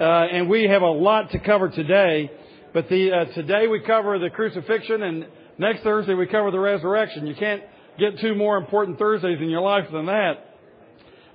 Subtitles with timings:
[0.00, 2.30] Uh, and we have a lot to cover today.
[2.72, 5.26] But the, uh, today we cover the crucifixion, and
[5.58, 7.26] next Thursday we cover the resurrection.
[7.26, 7.62] You can't
[7.98, 10.34] get two more important Thursdays in your life than that.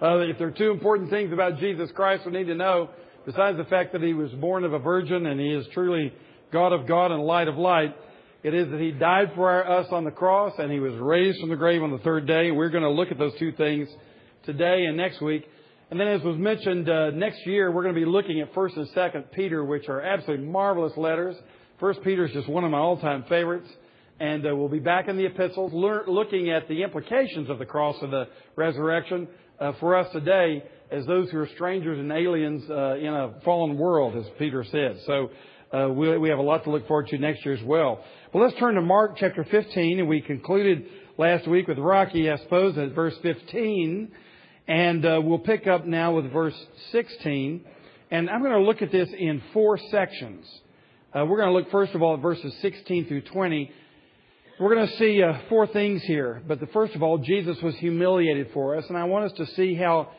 [0.02, 2.90] Uh, if there are two important things about Jesus Christ we need to know,
[3.26, 6.14] besides the fact that he was born of a virgin and he is truly
[6.54, 7.94] God of God and light of light,
[8.44, 11.40] it is that he died for our, us on the cross and he was raised
[11.42, 12.52] from the grave on the third day.
[12.52, 13.90] We're going to look at those two things
[14.46, 15.50] today and next week.
[15.94, 18.76] And then, as was mentioned, uh, next year we're going to be looking at First
[18.78, 21.36] and Second Peter, which are absolutely marvelous letters.
[21.80, 23.70] First Peter is just one of my all-time favorites,
[24.20, 27.96] and uh, we'll be back in the epistles, looking at the implications of the cross
[28.02, 29.28] and the resurrection
[29.60, 34.16] uh, for us today, as those who are strangers and aliens in a fallen world,
[34.16, 34.98] as Peter said.
[35.06, 35.30] So.
[35.74, 38.04] We, we have a lot to look forward to next year as well.
[38.32, 40.86] Well, let's turn to Mark chapter 15, and we concluded
[41.18, 44.12] last week with Rocky, I suppose, at verse 15.
[44.68, 46.56] And uh, we'll pick up now with verse
[46.92, 47.66] 16.
[48.12, 50.46] And I'm going to look at this in four sections.
[51.14, 53.72] Uh, we're going to look, first of all, at verses 16 through 20.
[54.60, 56.42] We're going to see uh, four things here.
[56.48, 58.86] But the first of all, Jesus was humiliated for us.
[58.88, 60.12] And I want us to see how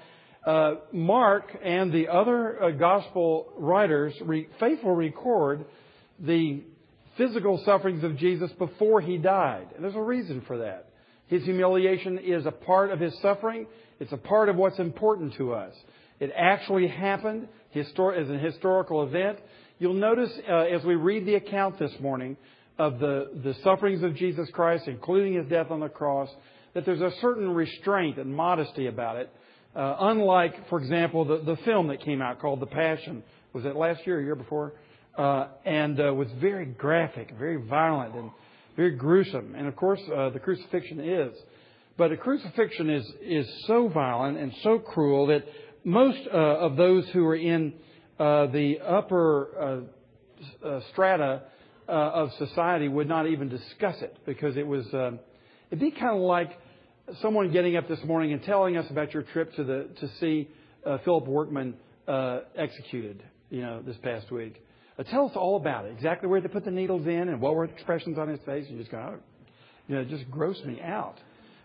[0.44, 5.64] uh, Mark and the other uh, gospel writers re- faithfully record
[6.20, 6.62] the
[7.16, 9.68] physical sufferings of Jesus before he died.
[9.74, 10.90] And there's a reason for that.
[11.28, 13.66] His humiliation is a part of his suffering.
[14.00, 15.74] It's a part of what's important to us.
[16.20, 19.38] It actually happened histor- as a historical event.
[19.78, 22.36] You'll notice uh, as we read the account this morning
[22.78, 26.28] of the, the sufferings of Jesus Christ, including his death on the cross,
[26.74, 29.30] that there's a certain restraint and modesty about it.
[29.74, 33.22] Uh, unlike, for example, the, the film that came out called The Passion.
[33.52, 34.72] Was it last year or year before?
[35.16, 38.30] Uh, and uh, was very graphic, very violent, and
[38.76, 39.54] very gruesome.
[39.56, 41.32] And of course, uh, the crucifixion is.
[41.96, 45.44] But a crucifixion is, is so violent and so cruel that
[45.84, 47.74] most uh, of those who are in
[48.18, 49.84] uh, the upper
[50.64, 51.42] uh, uh strata
[51.88, 55.12] uh, of society would not even discuss it because it was, uh,
[55.70, 56.58] it'd be kind of like
[57.20, 60.48] someone getting up this morning and telling us about your trip to the, to see
[61.04, 61.74] Philip Workman
[62.56, 64.62] executed, you know, this past week.
[65.10, 67.66] tell us all about it, exactly where they put the needles in and what were
[67.66, 68.66] the expressions on his face.
[68.68, 69.20] You just go, oh,
[69.86, 71.18] you know, it just grossed me out.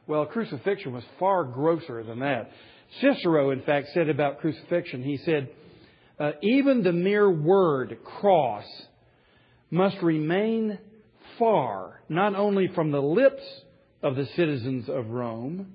[0.09, 2.49] Well, crucifixion was far grosser than that.
[2.99, 5.49] Cicero, in fact, said about crucifixion, he said,
[6.19, 8.65] uh, even the mere word cross
[9.69, 10.79] must remain
[11.37, 13.43] far, not only from the lips
[14.01, 15.73] of the citizens of Rome,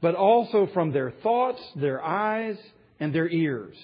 [0.00, 2.56] but also from their thoughts, their eyes,
[2.98, 3.76] and their ears.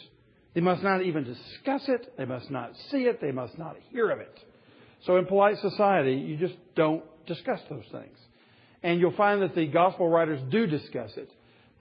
[0.55, 2.13] They must not even discuss it.
[2.19, 3.21] They must not see it.
[3.21, 4.37] They must not hear of it.
[5.07, 8.19] So in polite society, you just don't discuss those things.
[8.83, 11.31] And you'll find that the gospel writers do discuss it,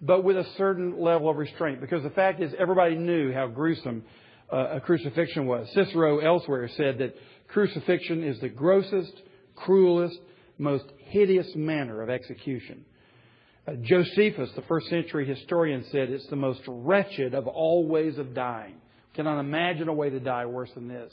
[0.01, 1.81] but with a certain level of restraint.
[1.81, 4.03] Because the fact is, everybody knew how gruesome
[4.51, 5.67] uh, a crucifixion was.
[5.73, 7.15] Cicero elsewhere said that
[7.47, 9.13] crucifixion is the grossest,
[9.55, 10.17] cruelest,
[10.57, 12.85] most hideous manner of execution.
[13.67, 18.33] Uh, Josephus, the first century historian, said it's the most wretched of all ways of
[18.33, 18.75] dying.
[19.13, 21.11] Cannot imagine a way to die worse than this.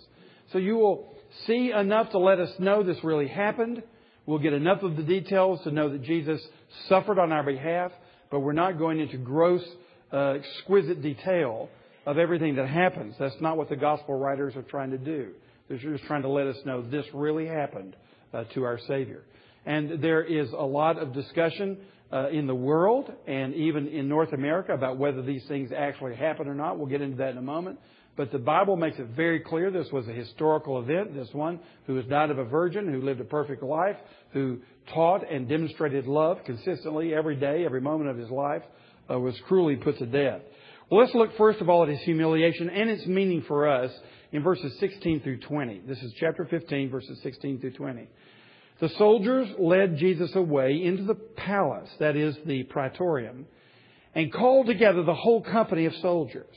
[0.53, 1.15] So you will
[1.47, 3.83] see enough to let us know this really happened.
[4.29, 6.39] We'll get enough of the details to know that Jesus
[6.87, 7.93] suffered on our behalf,
[8.31, 9.65] but we're not going into gross,
[10.13, 11.71] uh, exquisite detail
[12.05, 13.15] of everything that happens.
[13.19, 15.31] That's not what the gospel writers are trying to do.
[15.67, 17.97] They're just trying to let us know this really happened
[18.35, 19.23] uh, to our Savior.
[19.65, 21.79] And there is a lot of discussion
[22.13, 26.49] uh, in the world and even in North America about whether these things actually happen
[26.49, 26.77] or not.
[26.77, 27.79] We'll get into that in a moment.
[28.19, 31.15] But the Bible makes it very clear this was a historical event.
[31.15, 33.95] This one who was died of a virgin, who lived a perfect life,
[34.33, 34.59] who
[34.93, 38.63] taught and demonstrated love consistently every day, every moment of his life,
[39.09, 40.41] uh, was cruelly put to death.
[40.91, 43.93] Well, let's look first of all at his humiliation and its meaning for us
[44.33, 45.83] in verses 16 through 20.
[45.87, 48.09] This is chapter 15, verses 16 through 20.
[48.81, 53.47] The soldiers led Jesus away into the palace, that is, the praetorium,
[54.13, 56.57] and called together the whole company of soldiers.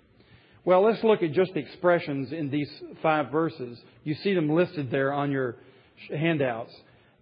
[0.63, 2.69] Well, let's look at just the expressions in these
[3.01, 3.79] five verses.
[4.03, 5.55] You see them listed there on your
[6.09, 6.73] handouts.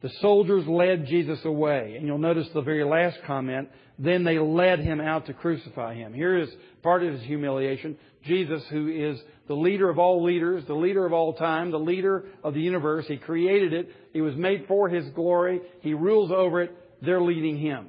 [0.02, 1.96] The soldiers led Jesus away.
[1.98, 6.14] And you'll notice the very last comment, then they led him out to crucify him.
[6.14, 6.50] Here is
[6.84, 7.98] part of his humiliation.
[8.26, 12.26] Jesus, who is the leader of all leaders, the leader of all time, the leader
[12.44, 13.06] of the universe.
[13.08, 13.90] He created it.
[14.14, 15.62] It was made for His glory.
[15.82, 16.76] He rules over it.
[17.02, 17.88] They're leading Him.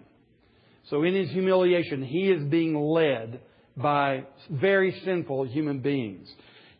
[0.88, 3.40] So in His humiliation, He is being led
[3.76, 6.28] by very sinful human beings.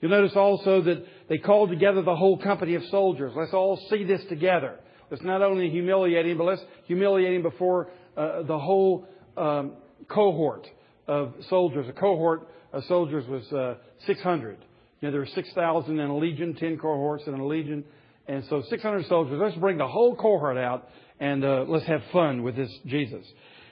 [0.01, 3.33] You'll notice also that they called together the whole company of soldiers.
[3.37, 4.79] Let's all see this together.
[5.11, 9.07] Let's not only humiliate him, but let's humiliate him before uh, the whole
[9.37, 9.73] um,
[10.09, 10.67] cohort
[11.07, 11.87] of soldiers.
[11.89, 13.75] A cohort of soldiers was uh,
[14.07, 14.59] 600.
[15.01, 17.85] You know, there were 6,000 in a legion, 10 cohorts in a legion.
[18.29, 19.41] And so 600 soldiers.
[19.43, 20.89] Let's bring the whole cohort out
[21.19, 23.27] and uh, let's have fun with this Jesus.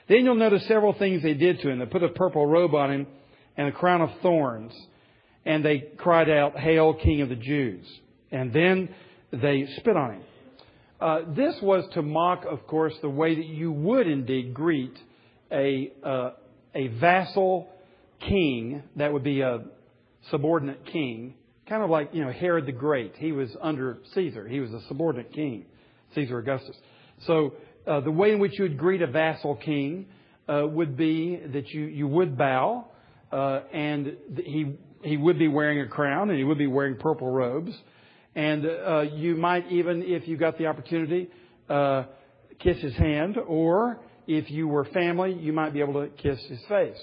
[0.09, 1.79] Then you'll notice several things they did to him.
[1.79, 3.07] They put a purple robe on him
[3.55, 4.73] and a crown of thorns.
[5.45, 7.85] And they cried out, Hail, King of the Jews.
[8.31, 8.89] And then
[9.31, 10.21] they spit on him.
[10.99, 14.97] Uh, this was to mock, of course, the way that you would indeed greet
[15.51, 16.31] a, uh,
[16.75, 17.69] a vassal
[18.19, 19.61] king, that would be a
[20.29, 21.35] subordinate king,
[21.67, 23.13] kind of like, you know, Herod the Great.
[23.15, 24.47] He was under Caesar.
[24.47, 25.65] He was a subordinate king,
[26.15, 26.75] Caesar Augustus.
[27.25, 27.53] So
[27.89, 30.05] uh, the way in which you would greet a vassal king
[30.47, 32.85] uh, would be that you, you would bow,
[33.31, 37.27] uh, and he, he would be wearing a crown, and he would be wearing purple
[37.31, 37.71] robes.
[38.35, 41.29] And uh, you might even, if you got the opportunity,
[41.67, 42.03] uh,
[42.59, 46.59] kiss his hand, or if you were family, you might be able to kiss his
[46.69, 46.97] face.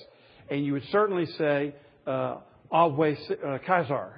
[0.49, 1.75] And you would certainly say,
[2.07, 2.37] uh,
[2.71, 3.59] Ave uh,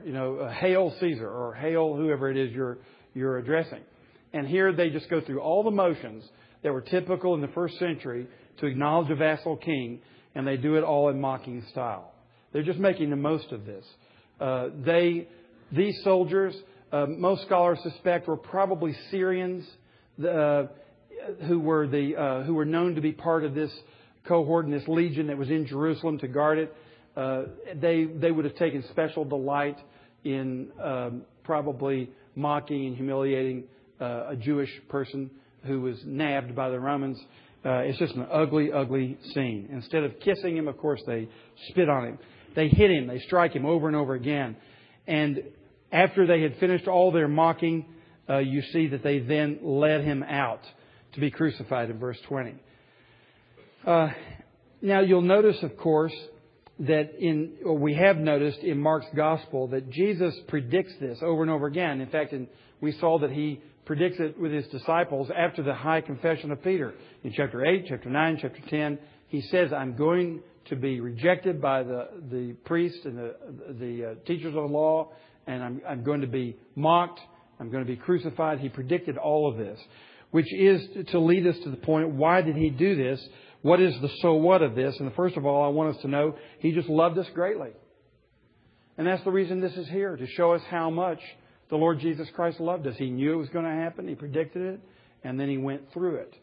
[0.04, 2.78] you know, hail Caesar or hail whoever it is you're,
[3.14, 3.80] you're addressing.
[4.34, 6.24] And here they just go through all the motions
[6.62, 8.26] that were typical in the first century
[8.58, 10.00] to acknowledge a vassal king,
[10.34, 12.12] and they do it all in mocking style.
[12.52, 13.84] They're just making the most of this.
[14.40, 15.28] Uh, they,
[15.72, 16.54] these soldiers,
[16.92, 19.66] uh, most scholars suspect were probably Syrians
[20.26, 20.64] uh,
[21.46, 23.70] who were the uh, who were known to be part of this
[24.26, 26.74] cohort and this legion that was in Jerusalem to guard it.
[27.16, 27.42] Uh,
[27.74, 29.78] they they would have taken special delight
[30.24, 33.64] in um, probably mocking and humiliating
[34.00, 35.30] uh, a Jewish person
[35.64, 37.18] who was nabbed by the Romans.
[37.64, 39.68] Uh, it's just an ugly, ugly scene.
[39.72, 41.28] Instead of kissing him, of course, they
[41.68, 42.18] spit on him.
[42.54, 43.06] They hit him.
[43.06, 44.56] They strike him over and over again.
[45.06, 45.42] And
[45.90, 47.86] after they had finished all their mocking,
[48.28, 50.60] uh, you see that they then led him out
[51.14, 52.54] to be crucified in verse 20.
[53.86, 54.08] Uh,
[54.82, 56.14] now you'll notice, of course,
[56.80, 61.66] that in, we have noticed in Mark's gospel that Jesus predicts this over and over
[61.66, 62.00] again.
[62.00, 62.48] In fact, in,
[62.80, 66.92] we saw that he predicts it with his disciples after the high confession of Peter.
[67.24, 68.98] In chapter 8, chapter 9, chapter 10,
[69.28, 73.34] he says, I'm going to be rejected by the, the priests and the,
[73.80, 75.10] the uh, teachers of the law,
[75.46, 77.18] and I'm, I'm going to be mocked.
[77.58, 78.58] I'm going to be crucified.
[78.58, 79.80] He predicted all of this,
[80.32, 83.26] which is to lead us to the point, why did he do this?
[83.62, 85.00] What is the so what of this?
[85.00, 87.70] And first of all, I want us to know He just loved us greatly.
[88.98, 91.18] And that's the reason this is here, to show us how much
[91.70, 92.94] the Lord Jesus Christ loved us.
[92.96, 94.08] He knew it was going to happen.
[94.08, 94.80] He predicted it.
[95.24, 96.34] And then He went through it.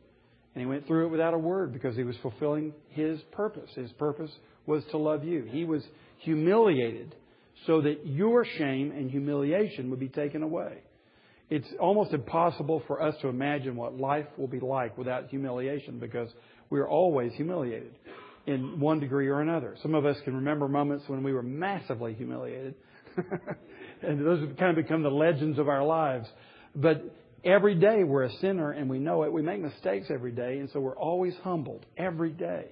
[0.53, 3.69] And He went through it without a word because He was fulfilling His purpose.
[3.75, 4.31] His purpose
[4.65, 5.47] was to love you.
[5.49, 5.83] He was
[6.19, 7.15] humiliated
[7.65, 10.79] so that your shame and humiliation would be taken away.
[11.49, 16.29] It's almost impossible for us to imagine what life will be like without humiliation because
[16.69, 17.93] we're always humiliated
[18.47, 19.75] in one degree or another.
[19.81, 22.75] Some of us can remember moments when we were massively humiliated.
[24.01, 26.27] and those have kind of become the legends of our lives.
[26.75, 27.03] But
[27.43, 29.31] every day we're a sinner and we know it.
[29.31, 32.65] We make mistakes every day, and so we're always humbled every day.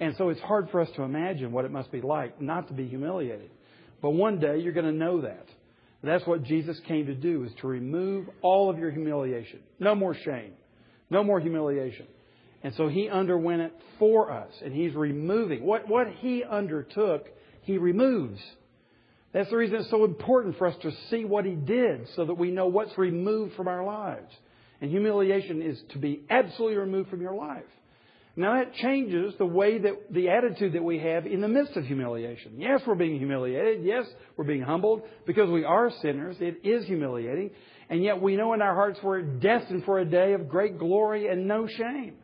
[0.00, 2.74] And so it's hard for us to imagine what it must be like not to
[2.74, 3.50] be humiliated.
[4.00, 5.46] But one day you're going to know that.
[6.02, 9.60] That's what Jesus came to do, is to remove all of your humiliation.
[9.80, 10.52] No more shame.
[11.10, 12.06] No more humiliation.
[12.62, 15.64] And so he underwent it for us, and he's removing.
[15.64, 17.26] What, what he undertook,
[17.62, 18.40] he removes.
[19.32, 22.34] That's the reason it's so important for us to see what he did so that
[22.34, 24.32] we know what's removed from our lives.
[24.80, 27.64] And humiliation is to be absolutely removed from your life.
[28.36, 31.84] Now that changes the way that the attitude that we have in the midst of
[31.84, 32.52] humiliation.
[32.56, 33.84] Yes, we're being humiliated.
[33.84, 34.06] Yes,
[34.36, 36.36] we're being humbled because we are sinners.
[36.38, 37.50] It is humiliating.
[37.90, 41.26] And yet we know in our hearts we're destined for a day of great glory
[41.26, 42.14] and no shame.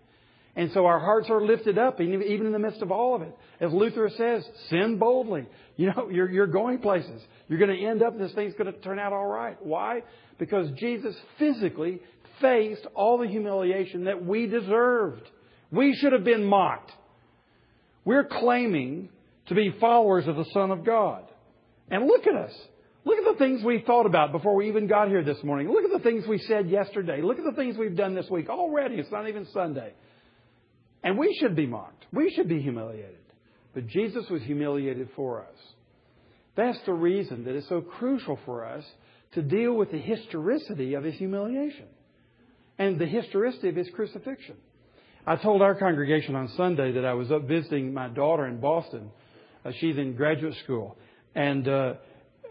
[0.56, 3.37] And so our hearts are lifted up, even in the midst of all of it.
[3.61, 5.46] As Luther says, sin boldly.
[5.76, 7.20] You know, you're, you're going places.
[7.49, 9.56] You're going to end up, this thing's going to turn out all right.
[9.61, 10.04] Why?
[10.38, 12.00] Because Jesus physically
[12.40, 15.28] faced all the humiliation that we deserved.
[15.73, 16.92] We should have been mocked.
[18.04, 19.08] We're claiming
[19.46, 21.25] to be followers of the Son of God.
[21.90, 22.52] And look at us.
[23.04, 25.68] Look at the things we thought about before we even got here this morning.
[25.68, 27.20] Look at the things we said yesterday.
[27.20, 28.49] Look at the things we've done this week.
[28.49, 29.92] Already, it's not even Sunday.
[31.04, 32.06] And we should be mocked.
[32.12, 33.18] We should be humiliated.
[33.75, 35.58] But Jesus was humiliated for us.
[36.56, 38.84] That's the reason that it's so crucial for us
[39.32, 41.87] to deal with the historicity of his humiliation
[42.78, 44.56] and the historicity of his crucifixion.
[45.26, 49.11] I told our congregation on Sunday that I was up visiting my daughter in Boston.
[49.64, 50.96] Uh, she's in graduate school.
[51.34, 51.94] And uh,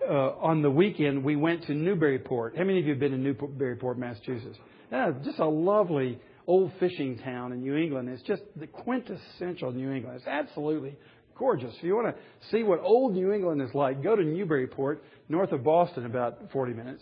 [0.08, 2.58] uh, on the weekend, we went to Newburyport.
[2.58, 4.58] How many of you have been in Newburyport, Massachusetts?
[4.92, 8.10] Yeah, just a lovely old fishing town in New England.
[8.10, 10.18] It's just the quintessential New England.
[10.18, 10.98] It's absolutely
[11.38, 11.74] gorgeous.
[11.78, 12.22] If you want to
[12.52, 16.74] see what old New England is like, go to Newburyport, north of Boston, about 40
[16.74, 17.02] minutes.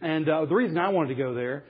[0.00, 1.64] And uh, the reason I wanted to go there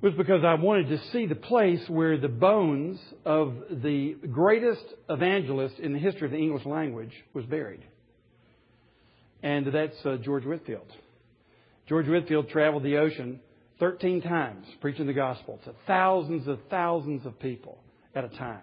[0.00, 5.78] was because I wanted to see the place where the bones of the greatest evangelist
[5.78, 7.82] in the history of the English language was buried
[9.42, 10.90] and that's uh, George Whitefield.
[11.88, 13.40] George Whitefield traveled the ocean
[13.80, 17.78] 13 times preaching the gospel to thousands of thousands of people
[18.14, 18.62] at a time.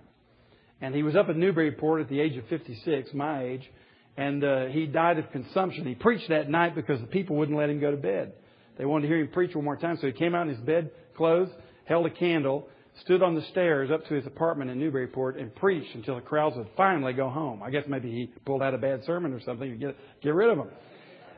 [0.82, 3.72] And he was up in Newburyport at the age of 56, my age,
[4.18, 5.86] and uh, he died of consumption.
[5.86, 8.34] He preached that night because the people wouldn't let him go to bed.
[8.78, 10.64] They wanted to hear him preach one more time, so he came out in his
[10.66, 11.50] bed clothes,
[11.86, 12.68] held a candle,
[13.02, 16.56] stood on the stairs up to his apartment in Newburyport and preached until the crowds
[16.56, 17.62] would finally go home.
[17.62, 20.50] I guess maybe he pulled out a bad sermon or something to get get rid
[20.50, 20.70] of them.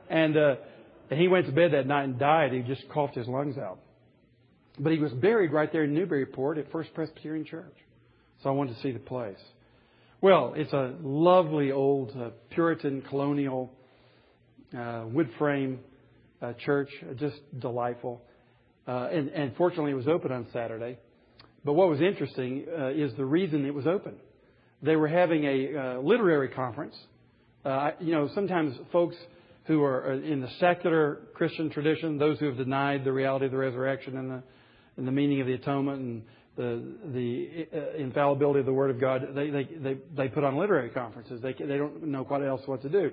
[0.10, 0.56] And uh,
[1.10, 2.54] and he went to bed that night and died.
[2.54, 3.80] He just coughed his lungs out.
[4.80, 7.74] But he was buried right there in Newburyport at First Presbyterian Church.
[8.44, 9.40] So I wanted to see the place.
[10.22, 13.72] Well, it's a lovely old uh, Puritan colonial
[14.78, 15.80] uh, wood frame
[16.42, 18.22] uh, church, just delightful.
[18.88, 20.98] Uh, and, and fortunately, it was open on Saturday.
[21.64, 24.16] But what was interesting uh, is the reason it was open.
[24.82, 26.96] They were having a uh, literary conference.
[27.66, 29.16] Uh, you know, sometimes folks
[29.68, 33.52] who are uh, in the secular Christian tradition, those who have denied the reality of
[33.52, 34.44] the resurrection and the,
[34.96, 36.22] and the meaning of the atonement and
[36.56, 36.84] the,
[37.14, 40.90] the uh, infallibility of the Word of God, they, they, they, they put on literary
[40.90, 41.42] conferences.
[41.42, 43.12] They, they don't know quite else what to do.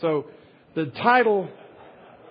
[0.00, 0.26] So
[0.74, 1.48] the title,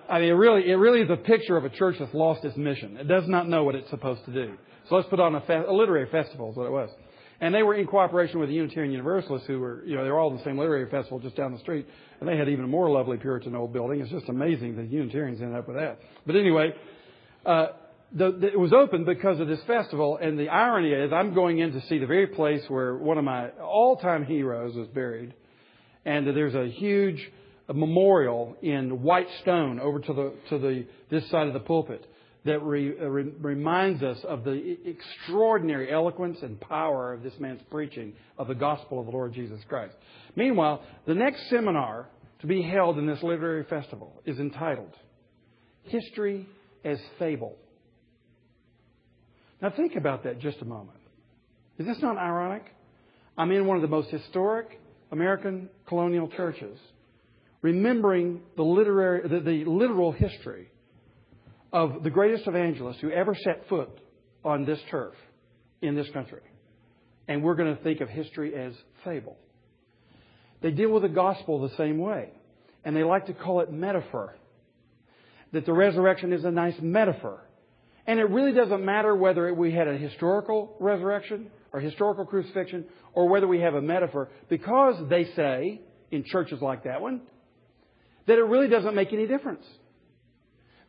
[0.08, 2.56] I mean, it really, it really is a picture of a church that's lost its
[2.56, 2.96] mission.
[2.96, 4.54] It does not know what it's supposed to do.
[4.88, 6.90] So let's put on a, fe- a literary festival, is what it was.
[7.40, 10.18] And they were in cooperation with the Unitarian Universalists, who were, you know, they were
[10.18, 11.86] all in the same literary festival just down the street.
[12.20, 14.00] And they had even a more lovely Puritan old building.
[14.00, 15.98] It's just amazing that Unitarians ended up with that.
[16.24, 16.72] But anyway,
[17.44, 17.66] uh,
[18.12, 20.18] the, the, it was open because of this festival.
[20.20, 23.24] And the irony is, I'm going in to see the very place where one of
[23.24, 25.34] my all-time heroes was buried.
[26.06, 27.30] And there's a huge
[27.68, 32.06] memorial in white stone over to the to the this side of the pulpit
[32.46, 37.60] that re, uh, re, reminds us of the extraordinary eloquence and power of this man's
[37.70, 39.94] preaching of the gospel of the Lord Jesus Christ.
[40.34, 42.08] Meanwhile, the next seminar
[42.40, 44.92] to be held in this literary festival is entitled
[45.84, 46.48] History
[46.84, 47.56] as Fable.
[49.62, 50.98] Now think about that just a moment.
[51.78, 52.64] Is this not ironic?
[53.38, 54.80] I'm in one of the most historic
[55.12, 56.78] American colonial churches,
[57.62, 60.70] remembering the literary, the, the literal history
[61.76, 63.90] of the greatest evangelist who ever set foot
[64.42, 65.12] on this turf
[65.82, 66.40] in this country.
[67.28, 68.72] And we're going to think of history as
[69.04, 69.36] fable.
[70.62, 72.30] They deal with the gospel the same way.
[72.82, 74.36] And they like to call it metaphor.
[75.52, 77.46] That the resurrection is a nice metaphor.
[78.06, 83.28] And it really doesn't matter whether we had a historical resurrection or historical crucifixion or
[83.28, 87.20] whether we have a metaphor because they say in churches like that one
[88.26, 89.66] that it really doesn't make any difference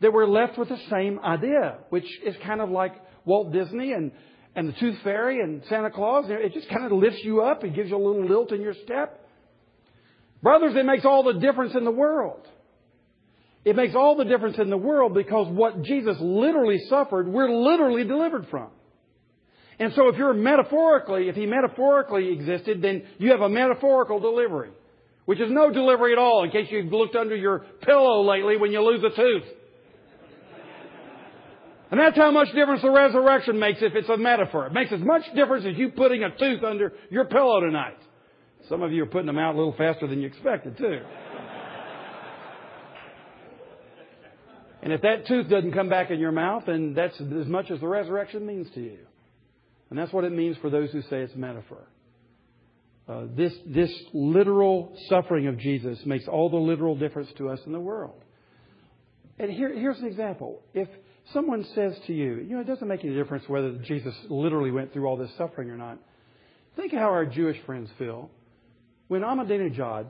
[0.01, 2.93] that we're left with the same idea, which is kind of like
[3.25, 4.11] Walt Disney and,
[4.55, 6.25] and the Tooth Fairy and Santa Claus.
[6.29, 8.75] It just kind of lifts you up and gives you a little lilt in your
[8.85, 9.23] step.
[10.41, 12.47] Brothers, it makes all the difference in the world.
[13.65, 18.05] It makes all the difference in the world because what Jesus literally suffered, we're literally
[18.05, 18.69] delivered from.
[19.79, 24.69] And so if you're metaphorically, if he metaphorically existed, then you have a metaphorical delivery,
[25.25, 28.71] which is no delivery at all in case you've looked under your pillow lately when
[28.71, 29.43] you lose a tooth.
[31.89, 34.67] And that's how much difference the resurrection makes if it's a metaphor.
[34.67, 37.97] It makes as much difference as you putting a tooth under your pillow tonight.
[38.67, 40.99] Some of you are putting them out a little faster than you expected, too.
[44.83, 47.79] and if that tooth doesn't come back in your mouth, then that's as much as
[47.79, 48.97] the resurrection means to you.
[49.89, 51.87] And that's what it means for those who say it's a metaphor.
[53.07, 57.71] Uh, this, this literal suffering of Jesus makes all the literal difference to us in
[57.71, 58.21] the world.
[59.39, 60.61] And here, here's an example.
[60.73, 60.89] If,
[61.33, 64.93] someone says to you, you know, it doesn't make any difference whether Jesus literally went
[64.93, 65.97] through all this suffering or not.
[66.75, 68.29] Think how our Jewish friends feel
[69.07, 70.07] when Ahmadinejad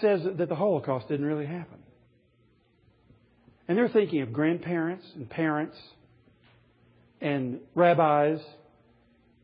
[0.00, 1.78] says that the Holocaust didn't really happen.
[3.68, 5.76] And they're thinking of grandparents and parents
[7.20, 8.40] and rabbis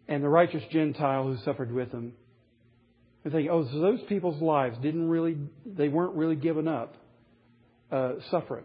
[0.08, 2.12] and the righteous Gentile who suffered with them.
[3.22, 6.96] They're thinking, oh, so those people's lives didn't really, they weren't really given up
[7.90, 8.64] uh, suffering.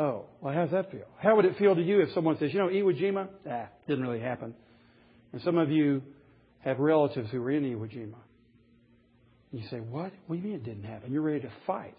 [0.00, 1.04] Oh, well, how does that feel?
[1.18, 3.28] How would it feel to you if someone says, you know, Iwo Jima?
[3.48, 4.54] Ah, didn't really happen.
[5.34, 6.02] And some of you
[6.60, 8.16] have relatives who were in Iwo Jima.
[9.52, 10.10] And you say, what?
[10.26, 11.12] What do you mean it didn't happen?
[11.12, 11.98] You're ready to fight.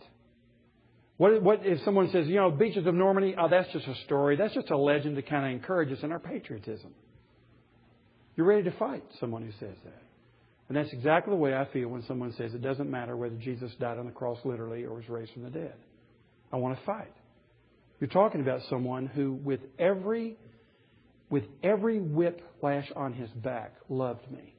[1.17, 3.36] What, what if someone says, you know, beaches of Normandy?
[3.38, 4.36] Oh, that's just a story.
[4.36, 6.96] That's just a legend to kind of encourage us in our patriotism.
[8.36, 10.01] You're ready to fight someone who says that.
[10.70, 13.72] And that's exactly the way I feel when someone says it doesn't matter whether Jesus
[13.79, 15.75] died on the cross literally or was raised from the dead.
[16.51, 17.13] I want to fight.
[18.01, 20.36] You're talking about someone who, with every,
[21.29, 24.55] with every whip lash on his back, loved me.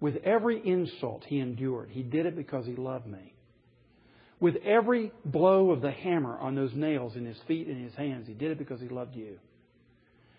[0.00, 3.34] With every insult he endured, he did it because he loved me.
[4.40, 8.26] With every blow of the hammer on those nails in his feet and his hands,
[8.26, 9.38] he did it because he loved you.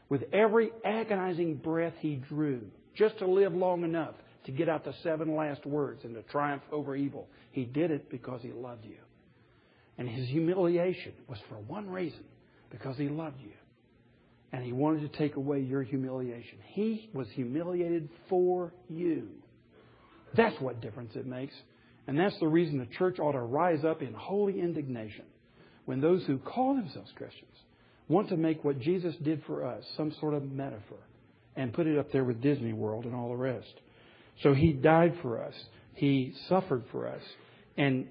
[0.09, 2.63] With every agonizing breath he drew,
[2.95, 6.63] just to live long enough to get out the seven last words and to triumph
[6.71, 8.97] over evil, he did it because he loved you.
[9.97, 12.23] And his humiliation was for one reason
[12.71, 13.51] because he loved you.
[14.51, 16.59] And he wanted to take away your humiliation.
[16.67, 19.27] He was humiliated for you.
[20.35, 21.53] That's what difference it makes.
[22.07, 25.25] And that's the reason the church ought to rise up in holy indignation
[25.85, 27.55] when those who call themselves Christians
[28.07, 30.97] want to make what Jesus did for us some sort of metaphor
[31.55, 33.73] and put it up there with Disney World and all the rest.
[34.41, 35.53] So he died for us.
[35.93, 37.21] He suffered for us.
[37.77, 38.07] And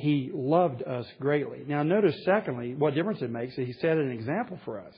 [0.00, 1.64] he loved us greatly.
[1.66, 3.56] Now, notice, secondly, what difference it makes.
[3.56, 4.94] That he set an example for us.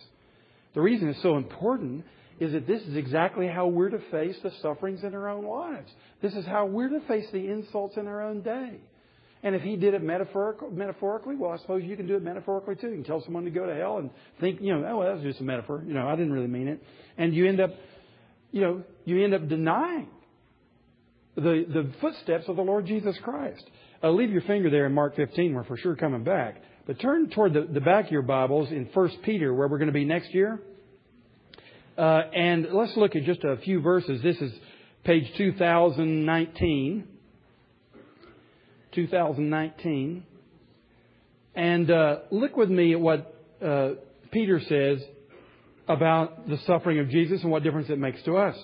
[0.75, 2.04] The reason it's so important
[2.40, 5.90] is that this is exactly how we're to face the sufferings in our own lives.
[6.23, 8.80] This is how we're to face the insults in our own day.
[9.44, 12.88] And if he did it metaphorically, well, I suppose you can do it metaphorically too.
[12.88, 15.16] You can tell someone to go to hell and think, you know, oh, well, that
[15.16, 15.82] was just a metaphor.
[15.87, 16.82] You know, I didn't really mean it.
[17.18, 17.71] And you end up,
[18.52, 20.09] you know, you end up denying
[21.35, 23.64] the, the footsteps of the Lord Jesus Christ.
[24.04, 25.54] Uh, leave your finger there in Mark 15.
[25.54, 26.61] We're for sure coming back.
[26.87, 29.87] But turn toward the, the back of your Bibles in 1 Peter, where we're going
[29.87, 30.61] to be next year.
[31.97, 34.21] Uh, and let's look at just a few verses.
[34.21, 34.52] This is
[35.04, 37.04] page 2019.
[38.93, 40.25] 2019.
[41.54, 43.32] And uh, look with me at what
[43.65, 43.91] uh,
[44.32, 45.00] Peter says
[45.86, 48.56] about the suffering of Jesus and what difference it makes to us.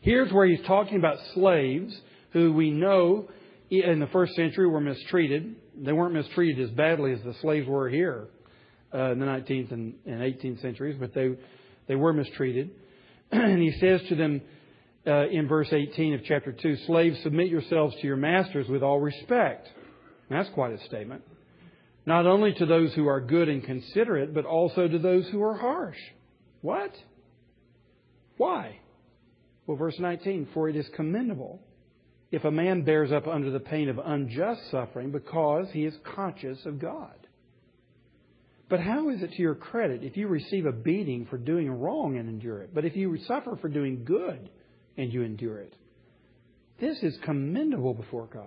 [0.00, 1.94] Here's where he's talking about slaves
[2.32, 3.28] who we know
[3.70, 5.54] in the first century were mistreated.
[5.76, 8.28] They weren't mistreated as badly as the slaves were here
[8.92, 11.30] uh, in the 19th and, and 18th centuries, but they,
[11.86, 12.70] they were mistreated.
[13.30, 14.40] and he says to them
[15.06, 18.98] uh, in verse 18 of chapter 2 Slaves, submit yourselves to your masters with all
[18.98, 19.68] respect.
[20.28, 21.22] that's quite a statement.
[22.06, 25.56] Not only to those who are good and considerate, but also to those who are
[25.56, 25.98] harsh.
[26.60, 26.92] What?
[28.36, 28.80] Why?
[29.66, 31.60] Well, verse 19, for it is commendable
[32.30, 36.64] if a man bears up under the pain of unjust suffering because he is conscious
[36.64, 37.14] of God.
[38.68, 42.16] But how is it to your credit if you receive a beating for doing wrong
[42.16, 42.72] and endure it?
[42.72, 44.48] But if you suffer for doing good
[44.96, 45.74] and you endure it,
[46.80, 48.46] this is commendable before God.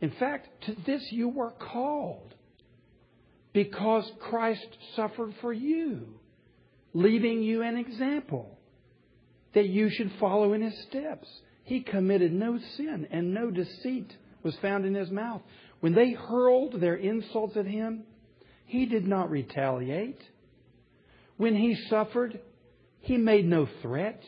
[0.00, 2.34] In fact, to this you were called
[3.52, 6.06] because Christ suffered for you,
[6.94, 8.58] leaving you an example
[9.54, 11.28] that you should follow in his steps.
[11.68, 14.10] He committed no sin, and no deceit
[14.42, 15.42] was found in his mouth.
[15.80, 18.04] When they hurled their insults at him,
[18.64, 20.18] he did not retaliate.
[21.36, 22.40] When he suffered,
[23.00, 24.24] he made no threats.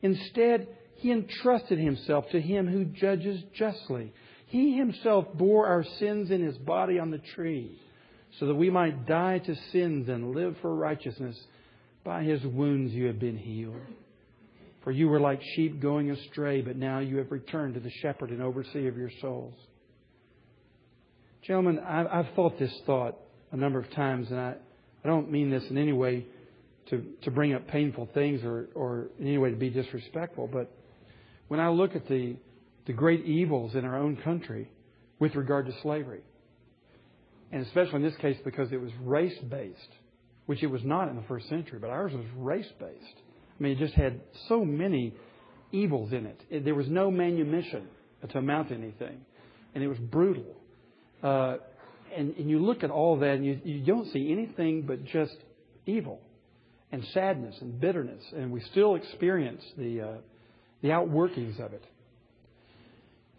[0.00, 4.12] Instead, he entrusted himself to him who judges justly.
[4.46, 7.80] He himself bore our sins in his body on the tree,
[8.38, 11.36] so that we might die to sins and live for righteousness.
[12.04, 13.74] By his wounds you have been healed.
[14.86, 18.30] For you were like sheep going astray, but now you have returned to the shepherd
[18.30, 19.54] and overseer of your souls.
[21.42, 23.18] Gentlemen, I've thought this thought
[23.50, 24.54] a number of times, and I,
[25.02, 26.24] I don't mean this in any way
[26.90, 30.70] to, to bring up painful things or, or in any way to be disrespectful, but
[31.48, 32.36] when I look at the,
[32.86, 34.70] the great evils in our own country
[35.18, 36.22] with regard to slavery,
[37.50, 39.96] and especially in this case because it was race based,
[40.46, 43.22] which it was not in the first century, but ours was race based.
[43.58, 45.14] I mean, it just had so many
[45.72, 46.64] evils in it.
[46.64, 47.88] There was no manumission
[48.28, 49.20] to amount to anything,
[49.74, 50.44] and it was brutal.
[51.22, 51.56] Uh,
[52.16, 55.36] and, and you look at all that, and you, you don't see anything but just
[55.86, 56.20] evil
[56.92, 60.16] and sadness and bitterness, and we still experience the uh,
[60.82, 61.84] the outworkings of it.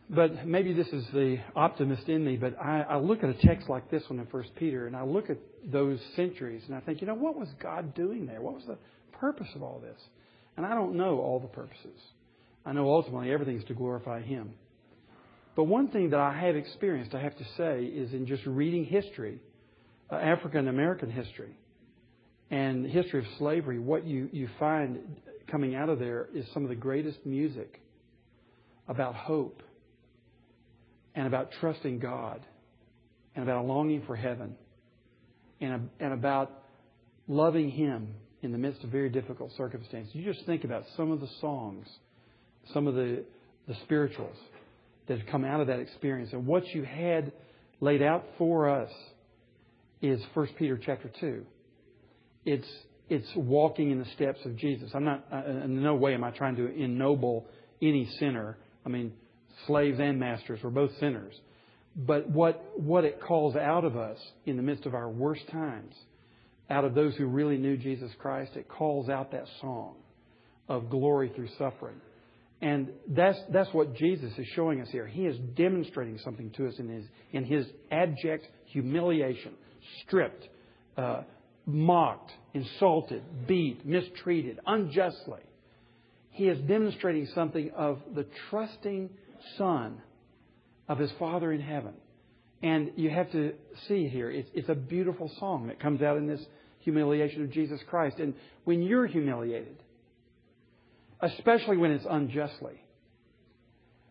[0.09, 3.67] but maybe this is the optimist in me, but I, I look at a text
[3.69, 7.01] like this one in First Peter, and I look at those centuries, and I think,
[7.01, 8.41] you know, what was God doing there?
[8.41, 8.77] What was the
[9.19, 9.99] purpose of all this?
[10.55, 11.99] And I don't know all the purposes.
[12.65, 14.53] I know ultimately everything is to glorify Him.
[15.55, 18.85] But one thing that I have experienced, I have to say, is in just reading
[18.85, 19.41] history,
[20.11, 21.57] uh, African American history,
[22.51, 24.99] and history of slavery, what you, you find
[25.49, 27.81] coming out of there is some of the greatest music
[28.87, 29.63] about hope
[31.15, 32.45] and about trusting God
[33.35, 34.55] and about a longing for heaven
[35.59, 36.63] and, and about
[37.27, 38.13] loving Him
[38.47, 40.15] in the midst of very difficult circumstances.
[40.15, 41.85] You just think about some of the songs,
[42.73, 43.25] some of the,
[43.67, 44.37] the spirituals
[45.07, 46.31] that have come out of that experience.
[46.31, 47.33] And what you had
[47.81, 48.89] laid out for us
[50.01, 51.45] is 1 Peter chapter 2.
[52.45, 52.67] It's,
[53.09, 54.91] it's walking in the steps of Jesus.
[54.93, 57.47] I'm not, in no way am I trying to ennoble
[57.81, 58.57] any sinner.
[58.85, 59.11] I mean,
[59.65, 61.33] slaves and masters were both sinners.
[61.97, 65.93] But what, what it calls out of us in the midst of our worst times,
[66.69, 69.95] out of those who really knew Jesus Christ, it calls out that song
[70.67, 72.01] of glory through suffering.
[72.61, 75.05] And that's, that's what Jesus is showing us here.
[75.05, 79.53] He is demonstrating something to us in his, in his abject humiliation,
[80.01, 80.47] stripped,
[80.97, 81.21] uh,
[81.65, 85.41] mocked, insulted, beat, mistreated, unjustly.
[86.31, 89.09] He is demonstrating something of the trusting
[89.57, 90.01] Son
[90.87, 91.93] of his Father in heaven.
[92.63, 93.53] And you have to
[93.87, 96.43] see here, it's, it's a beautiful song that comes out in this
[96.79, 98.17] humiliation of Jesus Christ.
[98.17, 99.77] And when you're humiliated,
[101.21, 102.81] especially when it's unjustly.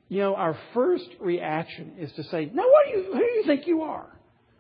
[0.09, 3.45] You know, our first reaction is to say, "No, what do you, who do you
[3.47, 4.07] think you are?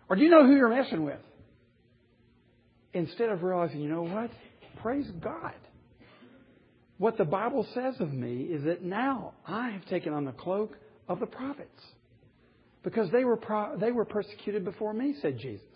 [0.09, 1.21] Or do you know who you're messing with?"
[2.93, 4.31] Instead of realizing, you know what?
[4.83, 5.55] Praise God.
[6.99, 10.77] What the Bible says of me is that now I have taken on the cloak
[11.09, 11.83] of the prophets.
[12.87, 15.67] Because they were, pro- they were persecuted before me, said Jesus.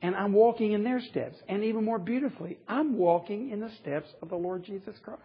[0.00, 1.36] And I'm walking in their steps.
[1.46, 5.20] And even more beautifully, I'm walking in the steps of the Lord Jesus Christ.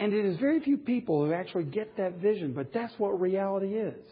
[0.00, 3.74] And it is very few people who actually get that vision, but that's what reality
[3.74, 4.04] is.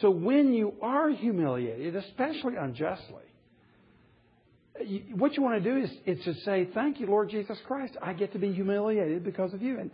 [0.00, 3.22] So when you are humiliated, especially unjustly,
[5.14, 7.96] what you want to do is, is to say, Thank you, Lord Jesus Christ.
[8.02, 9.78] I get to be humiliated because of you.
[9.78, 9.92] And,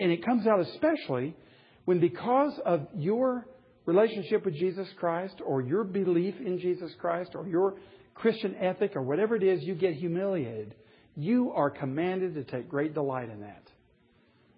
[0.00, 1.36] and it comes out especially
[1.84, 3.46] when, because of your
[3.86, 7.76] relationship with Jesus Christ, or your belief in Jesus Christ, or your
[8.14, 10.74] Christian ethic, or whatever it is, you get humiliated.
[11.16, 13.62] You are commanded to take great delight in that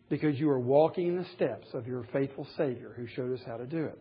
[0.08, 3.58] because you are walking in the steps of your faithful Savior who showed us how
[3.58, 3.98] to do it.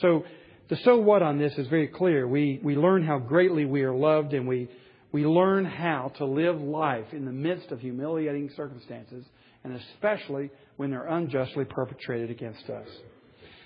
[0.00, 0.24] So,
[0.68, 2.26] the so what on this is very clear.
[2.26, 4.68] We, we learn how greatly we are loved and we,
[5.12, 9.26] we learn how to live life in the midst of humiliating circumstances
[9.62, 12.88] and especially when they're unjustly perpetrated against us.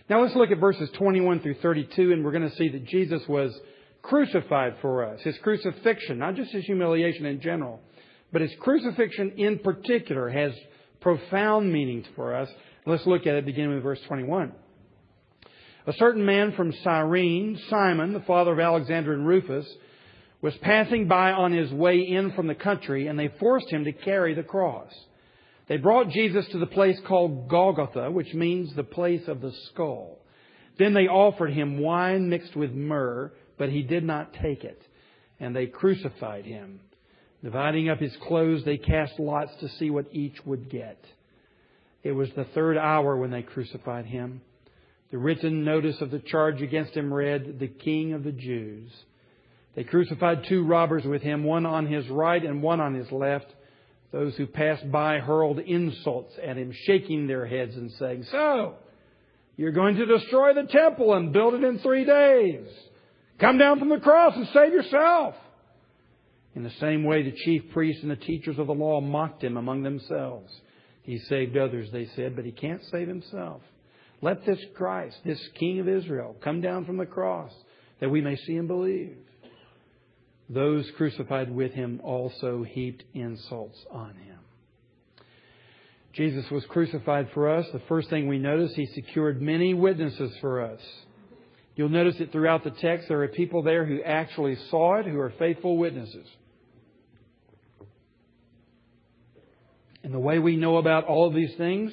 [0.09, 3.21] Now let's look at verses 21 through 32 and we're going to see that Jesus
[3.29, 3.53] was
[4.01, 5.21] crucified for us.
[5.21, 7.81] His crucifixion, not just his humiliation in general,
[8.33, 10.53] but his crucifixion in particular has
[11.03, 12.49] profound meanings for us.
[12.87, 14.53] Let's look at it beginning with verse 21.
[15.87, 19.67] A certain man from Cyrene, Simon, the father of Alexander and Rufus,
[20.41, 23.93] was passing by on his way in from the country, and they forced him to
[23.93, 24.93] carry the cross.
[25.69, 30.19] They brought Jesus to the place called Golgotha, which means the place of the skull.
[30.79, 34.81] Then they offered him wine mixed with myrrh, but he did not take it,
[35.39, 36.81] and they crucified him.
[37.43, 40.99] Dividing up his clothes, they cast lots to see what each would get.
[42.03, 44.41] It was the third hour when they crucified him.
[45.11, 48.91] The written notice of the charge against him read, The King of the Jews.
[49.75, 53.47] They crucified two robbers with him, one on his right and one on his left.
[54.11, 58.77] Those who passed by hurled insults at him, shaking their heads and saying, So,
[59.57, 62.67] you're going to destroy the temple and build it in three days.
[63.39, 65.35] Come down from the cross and save yourself.
[66.55, 69.57] In the same way, the chief priests and the teachers of the law mocked him
[69.57, 70.53] among themselves.
[71.03, 73.63] He saved others, they said, but he can't save himself.
[74.21, 77.53] Let this Christ, this King of Israel, come down from the cross
[78.01, 79.17] that we may see and believe.
[80.49, 84.39] Those crucified with him also heaped insults on him.
[86.15, 87.67] Jesus was crucified for us.
[87.73, 90.81] The first thing we notice, he secured many witnesses for us.
[91.77, 95.21] You'll notice that throughout the text, there are people there who actually saw it, who
[95.21, 96.27] are faithful witnesses.
[100.03, 101.93] And the way we know about all of these things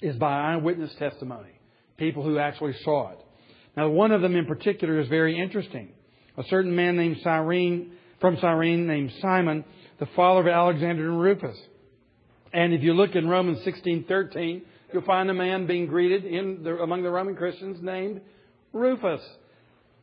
[0.00, 1.60] is by eyewitness testimony.
[1.98, 3.18] People who actually saw it.
[3.76, 5.90] Now, one of them in particular is very interesting.
[6.40, 9.62] A certain man named Cyrene, from Cyrene named Simon,
[9.98, 11.58] the father of Alexander and Rufus.
[12.50, 16.24] And if you look in Romans 16:13, you'll find a man being greeted
[16.64, 18.22] the, among the Roman Christians named
[18.72, 19.20] Rufus.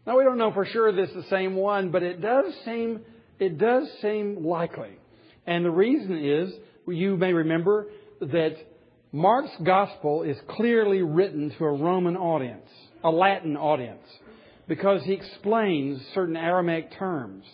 [0.06, 3.02] Now we don't know for sure this is the same one, but it does seem
[3.40, 4.92] it does seem likely.
[5.48, 6.54] And the reason is
[6.86, 7.88] you may remember
[8.22, 8.58] that
[9.12, 12.70] Mark's gospel is clearly written to a Roman audience,
[13.04, 14.06] a Latin audience,
[14.68, 17.46] because he explains certain Aramaic terms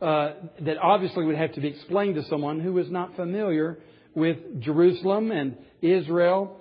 [0.00, 3.78] uh, that obviously would have to be explained to someone who was not familiar
[4.14, 6.60] with Jerusalem and Israel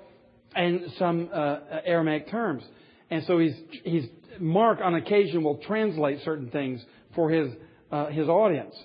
[0.55, 2.63] and some uh, Aramaic terms.
[3.09, 4.05] And so he's, he's,
[4.39, 6.83] Mark on occasion will translate certain things
[7.15, 7.51] for his,
[7.91, 8.75] uh, his audience.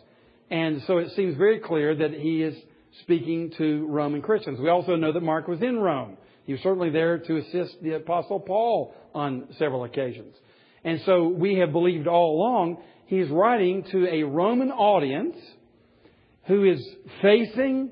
[0.51, 2.55] And so it seems very clear that he is
[3.03, 4.59] speaking to Roman Christians.
[4.61, 6.17] We also know that Mark was in Rome.
[6.45, 10.35] He was certainly there to assist the Apostle Paul on several occasions.
[10.85, 15.37] And so we have believed all along he's writing to a Roman audience
[16.47, 16.87] who is
[17.21, 17.91] facing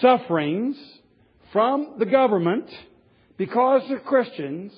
[0.00, 0.76] sufferings
[1.52, 2.68] from the government
[3.36, 4.72] because they're Christians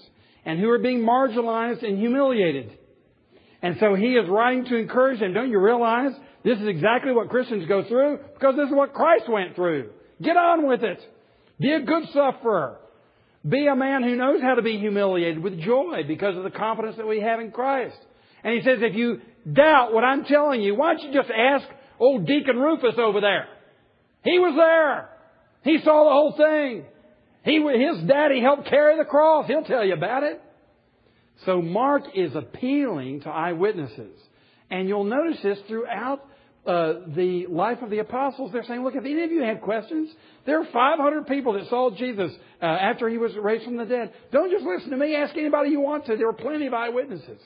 [0.44, 2.76] and who are being marginalized and humiliated.
[3.62, 5.32] And so he is writing to encourage them.
[5.32, 6.12] Don't you realize
[6.44, 8.18] this is exactly what Christians go through?
[8.34, 9.90] Because this is what Christ went through.
[10.20, 11.00] Get on with it.
[11.58, 12.78] Be a good sufferer.
[13.46, 16.96] Be a man who knows how to be humiliated with joy because of the confidence
[16.96, 17.96] that we have in Christ.
[18.42, 21.66] And he says, if you doubt what I'm telling you, why don't you just ask
[21.98, 23.46] old Deacon Rufus over there?
[24.22, 25.10] He was there.
[25.62, 26.84] He saw the whole thing.
[27.44, 29.46] He, his daddy helped carry the cross.
[29.46, 30.40] He'll tell you about it.
[31.44, 34.18] So Mark is appealing to eyewitnesses.
[34.70, 36.26] And you'll notice this throughout
[36.66, 38.50] uh, the life of the apostles.
[38.52, 40.10] They're saying, look, if any of you have questions,
[40.46, 44.12] there are 500 people that saw Jesus uh, after he was raised from the dead.
[44.32, 45.14] Don't just listen to me.
[45.14, 46.16] Ask anybody you want to.
[46.16, 47.38] There were plenty of eyewitnesses.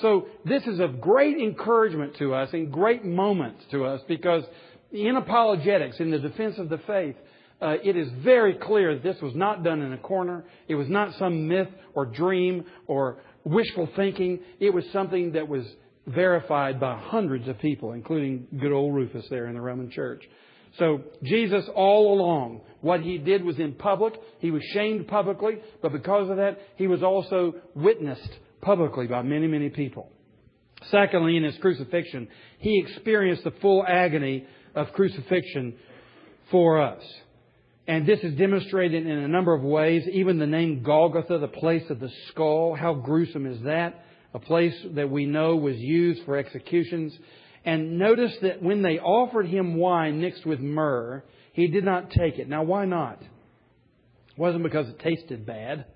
[0.00, 4.44] So this is of great encouragement to us and great moment to us because
[4.92, 7.16] in apologetics, in the defense of the faith,
[7.60, 10.44] uh, it is very clear that this was not done in a corner.
[10.68, 14.40] It was not some myth or dream or wishful thinking.
[14.60, 15.64] It was something that was
[16.06, 20.22] verified by hundreds of people, including good old Rufus there in the Roman church.
[20.78, 24.14] So Jesus all along, what he did was in public.
[24.40, 29.46] He was shamed publicly, but because of that, he was also witnessed publicly by many,
[29.46, 30.10] many people.
[30.90, 35.76] Secondly, in his crucifixion, he experienced the full agony of crucifixion
[36.50, 37.02] for us.
[37.88, 40.06] And this is demonstrated in a number of ways.
[40.12, 44.04] Even the name Golgotha, the place of the skull, how gruesome is that?
[44.36, 47.16] A place that we know was used for executions.
[47.64, 52.38] And notice that when they offered him wine mixed with myrrh, he did not take
[52.38, 52.46] it.
[52.46, 53.22] Now, why not?
[53.22, 55.86] It wasn't because it tasted bad.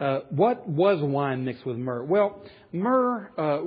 [0.00, 2.02] Uh, what was wine mixed with myrrh?
[2.02, 3.60] Well, myrrh uh,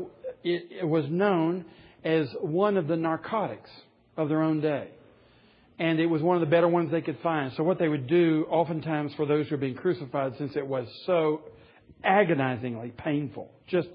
[0.44, 1.64] it, it was known
[2.04, 3.70] as one of the narcotics
[4.18, 4.90] of their own day.
[5.80, 7.54] And it was one of the better ones they could find.
[7.56, 10.86] So what they would do, oftentimes for those who were being crucified, since it was
[11.06, 11.44] so
[12.04, 13.88] agonizingly painful, just,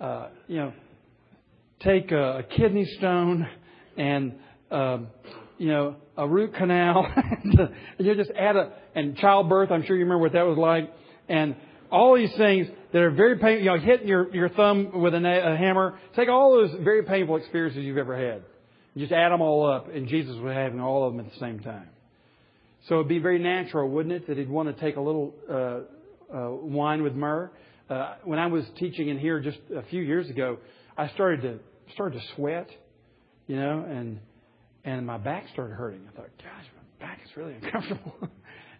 [0.00, 0.72] uh, you know,
[1.80, 3.46] take a, a kidney stone
[3.96, 4.34] and,
[4.70, 5.08] um,
[5.58, 10.04] you know, a root canal, and you just add a, and childbirth, I'm sure you
[10.04, 10.92] remember what that was like
[11.28, 11.56] and
[11.90, 15.18] all these things that are very painful, you know, hitting your, your thumb with a,
[15.18, 15.98] a hammer.
[16.16, 18.42] Take all those very painful experiences you've ever had.
[18.96, 21.60] Just add them all up, and Jesus was having all of them at the same
[21.60, 21.88] time.
[22.88, 26.34] So it'd be very natural, wouldn't it, that he'd want to take a little uh,
[26.34, 27.50] uh, wine with myrrh.
[27.88, 30.58] Uh, when I was teaching in here just a few years ago,
[30.96, 31.58] I started to
[31.94, 32.68] started to sweat,
[33.46, 34.18] you know, and
[34.84, 36.06] and my back started hurting.
[36.06, 38.14] I thought, gosh, my back is really uncomfortable.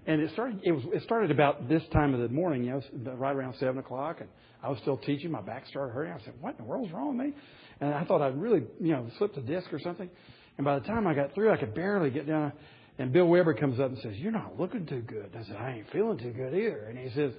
[0.07, 0.61] And it started.
[0.63, 0.85] It was.
[0.93, 2.65] It started about this time of the morning.
[2.65, 4.29] You know, right around seven o'clock, and
[4.63, 5.31] I was still teaching.
[5.31, 6.13] My back started hurting.
[6.13, 7.33] I said, "What in the world's wrong with me?"
[7.81, 10.09] And I thought I'd really, you know, slipped a disc or something.
[10.57, 12.53] And by the time I got through, I could barely get down.
[12.99, 15.73] And Bill Weber comes up and says, "You're not looking too good." I said, "I
[15.73, 17.33] ain't feeling too good either." And he says,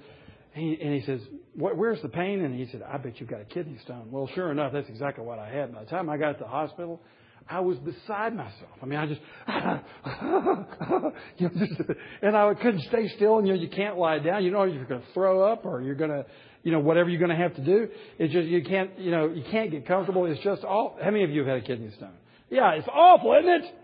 [0.52, 1.20] he, and he says,
[1.54, 4.50] "Where's the pain?" And he said, "I bet you've got a kidney stone." Well, sure
[4.50, 5.74] enough, that's exactly what I had.
[5.74, 7.00] By the time I got to the hospital,
[7.48, 8.70] I was beside myself.
[8.80, 9.20] I mean, I just,
[11.38, 11.90] you know, just,
[12.22, 13.38] and I couldn't stay still.
[13.38, 14.44] And you know, you can't lie down.
[14.44, 16.26] You know, you're going to throw up or you're going to,
[16.62, 17.88] you know, whatever you're going to have to do.
[18.18, 20.26] It's just you can't, you know, you can't get comfortable.
[20.26, 20.96] It's just all.
[21.02, 22.14] How many of you have had a kidney stone?
[22.50, 23.74] Yeah, it's awful, isn't it?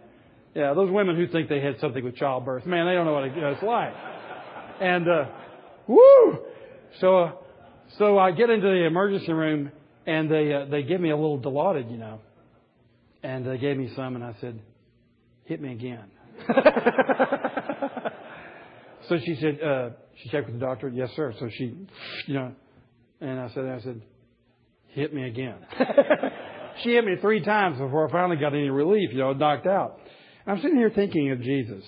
[0.55, 3.25] Yeah, those women who think they had something with childbirth, man, they don't know what
[3.25, 3.93] it's like.
[4.81, 5.25] And uh,
[5.87, 6.39] woo!
[7.01, 7.33] So, uh,
[7.99, 9.71] so I get into the emergency room
[10.07, 12.21] and they uh, they give me a little Dilaudid, you know.
[13.23, 14.61] And they gave me some, and I said,
[15.45, 16.05] hit me again.
[19.09, 19.91] so she said, uh,
[20.23, 20.89] she checked with the doctor.
[20.89, 21.35] Yes, sir.
[21.41, 21.75] So she,
[22.27, 22.53] you know,
[23.21, 24.01] and I said, I said,
[24.89, 25.57] hit me again.
[26.85, 29.99] she hit me three times before I finally got any relief, you know, knocked out.
[30.47, 31.85] I'm sitting here thinking of Jesus,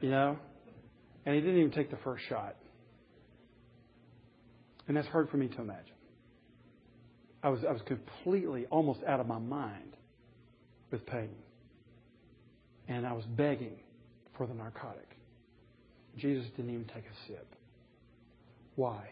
[0.00, 0.38] you know,
[1.26, 2.54] And he didn't even take the first shot.
[4.90, 5.94] And that's hard for me to imagine.
[7.44, 9.96] I was, I was completely almost out of my mind
[10.90, 11.30] with pain.
[12.88, 13.76] And I was begging
[14.36, 15.16] for the narcotic.
[16.16, 17.54] Jesus didn't even take a sip.
[18.74, 19.10] Why?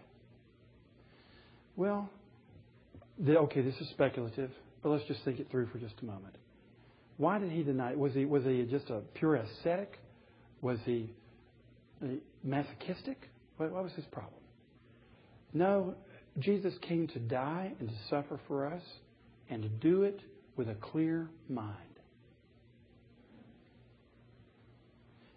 [1.77, 2.11] Well,
[3.21, 4.51] the, okay, this is speculative,
[4.83, 6.35] but let's just think it through for just a moment.
[7.19, 7.95] Why did he deny?
[7.95, 9.97] Was he, was he just a pure ascetic?
[10.61, 11.13] Was he
[12.43, 13.29] masochistic?
[13.59, 14.38] What, what was his problem?
[15.53, 15.95] No,
[16.39, 18.83] Jesus came to die and to suffer for us
[19.51, 20.21] and to do it
[20.57, 21.75] with a clear mind.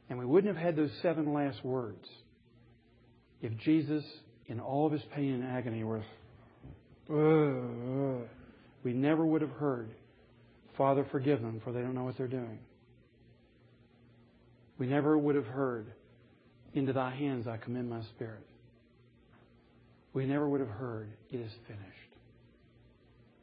[0.09, 2.05] And we wouldn't have had those seven last words
[3.41, 4.03] if Jesus,
[4.47, 5.83] in all of his pain and agony,
[7.09, 8.25] uh,
[8.83, 9.89] we never would have heard,
[10.77, 12.59] Father, forgive them, for they don't know what they're doing.
[14.77, 15.91] We never would have heard,
[16.73, 18.45] Into thy hands I commend my spirit
[20.13, 21.85] we never would have heard, It is finished.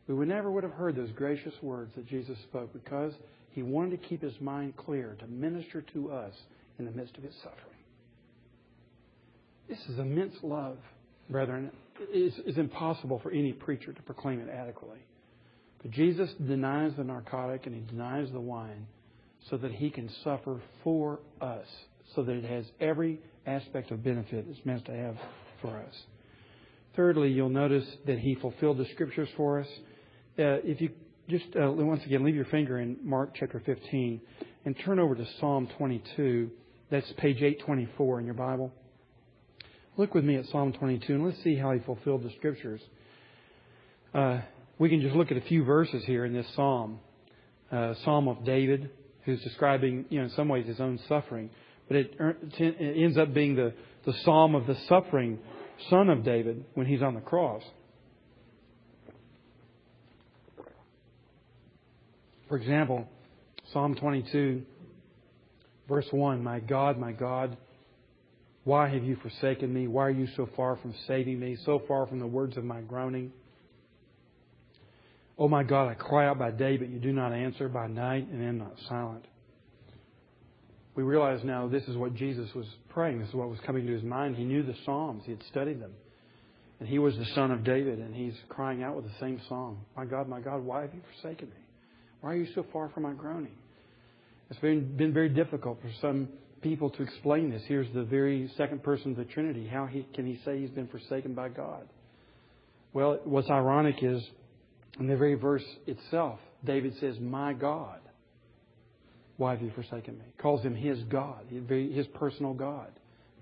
[0.07, 3.13] We would never would have heard those gracious words that Jesus spoke because
[3.51, 6.33] he wanted to keep his mind clear to minister to us
[6.79, 7.65] in the midst of his suffering.
[9.69, 10.79] This is immense love,
[11.29, 11.71] brethren.
[12.01, 15.01] It's, it's impossible for any preacher to proclaim it adequately.
[15.83, 18.87] But Jesus denies the narcotic and he denies the wine
[19.51, 21.67] so that he can suffer for us,
[22.15, 25.17] so that it has every aspect of benefit it's meant to have
[25.61, 25.95] for us.
[26.99, 29.69] Thirdly, you'll notice that he fulfilled the scriptures for us.
[30.37, 30.91] Uh, if you
[31.29, 34.21] just uh, once again leave your finger in Mark chapter 15
[34.65, 36.51] and turn over to Psalm 22.
[36.91, 38.73] That's page 824 in your Bible.
[39.97, 42.81] Look with me at Psalm 22 and let's see how he fulfilled the scriptures.
[44.13, 44.41] Uh,
[44.81, 46.99] we can just look at a few verses here in this psalm.
[47.71, 48.91] Uh, psalm of David,
[49.25, 51.51] who's describing, you know, in some ways his own suffering,
[51.87, 53.73] but it, it ends up being the,
[54.05, 55.39] the psalm of the suffering
[55.91, 57.63] son of David when he's on the cross.
[62.49, 63.07] For example,
[63.73, 64.63] Psalm 22,
[65.89, 67.57] verse 1 My God, my God,
[68.65, 69.87] why have you forsaken me?
[69.87, 72.81] Why are you so far from saving me, so far from the words of my
[72.81, 73.33] groaning?
[75.39, 78.29] Oh my God, I cry out by day, but you do not answer, by night,
[78.31, 79.25] and am not silent
[80.99, 83.21] we realize now this is what Jesus was praying.
[83.21, 84.35] This is what was coming to his mind.
[84.35, 85.93] He knew the Psalms, he had studied them.
[86.81, 89.79] And he was the son of David, and he's crying out with the same song
[89.97, 91.61] My God, my God, why have you forsaken me?
[92.21, 93.53] Why are you so far from my groaning?
[94.51, 96.31] It's been, been very difficult for some
[96.63, 97.63] people to explain this.
[97.67, 99.69] Here's the very second person of the Trinity.
[99.69, 101.89] How he, can he say he's been forsaken by God?
[102.93, 104.21] Well, what's ironic is
[104.99, 108.01] in the very verse itself, David says, My God.
[109.39, 110.25] Why have you forsaken me?
[110.39, 112.91] Calls him his God, his personal God,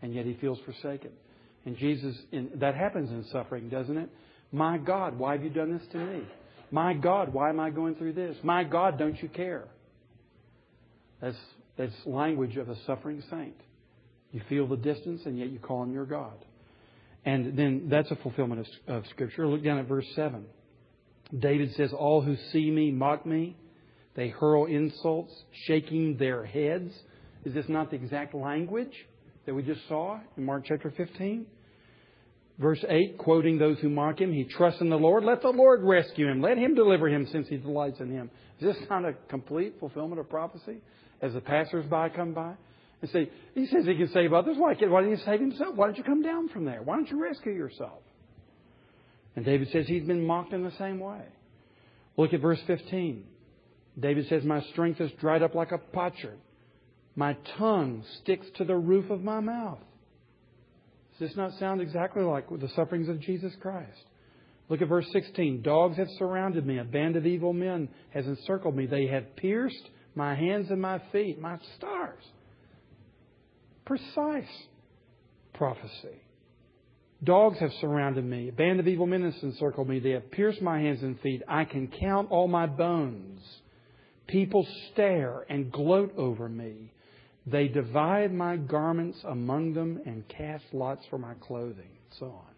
[0.02, 1.10] and yet he feels forsaken.
[1.64, 2.14] And Jesus,
[2.56, 4.08] that happens in suffering, doesn't it?
[4.52, 6.22] My God, why have you done this to me?
[6.70, 8.36] My God, why am I going through this?
[8.42, 9.64] My God, don't you care?
[11.20, 11.36] That's,
[11.76, 13.56] that's language of a suffering saint.
[14.32, 16.44] You feel the distance, and yet you call him your God.
[17.24, 19.48] And then that's a fulfillment of, of Scripture.
[19.48, 20.44] Look down at verse 7.
[21.36, 23.56] David says, All who see me mock me.
[24.16, 25.32] They hurl insults,
[25.66, 26.92] shaking their heads.
[27.44, 28.92] Is this not the exact language
[29.44, 31.46] that we just saw in Mark chapter 15?
[32.58, 35.24] Verse 8, quoting those who mock him, he trusts in the Lord.
[35.24, 36.40] Let the Lord rescue him.
[36.40, 38.30] Let him deliver him since he delights in him.
[38.58, 40.78] Is this not a complete fulfillment of prophecy?
[41.20, 42.54] As the passersby come by
[43.02, 44.56] and say, he says he can save others.
[44.58, 45.74] Why, why didn't he save himself?
[45.74, 46.82] Why don't you come down from there?
[46.82, 48.00] Why don't you rescue yourself?
[49.34, 51.20] And David says he's been mocked in the same way.
[52.16, 53.24] Look at verse 15.
[53.98, 56.38] David says, My strength is dried up like a potsherd.
[57.14, 59.78] My tongue sticks to the roof of my mouth.
[61.18, 64.04] Does this not sound exactly like the sufferings of Jesus Christ?
[64.68, 65.62] Look at verse 16.
[65.62, 66.78] Dogs have surrounded me.
[66.78, 68.86] A band of evil men has encircled me.
[68.86, 72.22] They have pierced my hands and my feet, my stars.
[73.86, 74.44] Precise
[75.54, 76.20] prophecy.
[77.24, 78.48] Dogs have surrounded me.
[78.48, 80.00] A band of evil men has encircled me.
[80.00, 81.42] They have pierced my hands and feet.
[81.48, 83.40] I can count all my bones.
[84.26, 86.92] People stare and gloat over me.
[87.46, 92.56] They divide my garments among them and cast lots for my clothing, so on.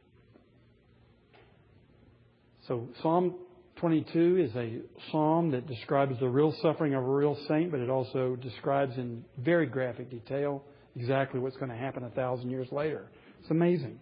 [2.66, 3.34] So, Psalm
[3.76, 4.80] 22 is a
[5.10, 9.24] psalm that describes the real suffering of a real saint, but it also describes in
[9.38, 10.62] very graphic detail
[10.96, 13.08] exactly what's going to happen a thousand years later.
[13.40, 13.98] It's amazing.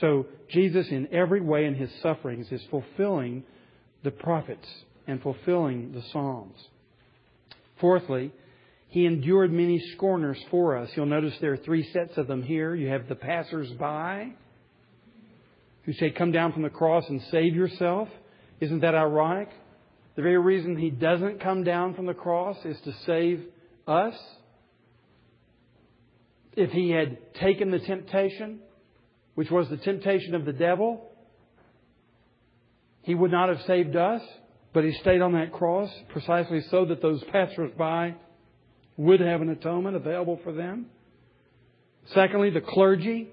[0.00, 3.44] So, Jesus, in every way in his sufferings, is fulfilling
[4.02, 4.66] the prophets
[5.06, 6.56] and fulfilling the Psalms.
[7.80, 8.32] Fourthly,
[8.88, 10.90] He endured many scorners for us.
[10.94, 12.74] You'll notice there are three sets of them here.
[12.74, 14.32] You have the passers-by
[15.84, 18.08] who say, Come down from the cross and save yourself.
[18.60, 19.48] Isn't that ironic?
[20.14, 23.44] The very reason he doesn't come down from the cross is to save
[23.86, 24.14] us.
[26.54, 28.60] If he had taken the temptation,
[29.34, 31.10] which was the temptation of the devil,
[33.00, 34.22] he would not have saved us,
[34.72, 38.14] but he stayed on that cross precisely so that those passers-by
[38.96, 40.86] would have an atonement available for them.
[42.14, 43.28] Secondly, the clergy.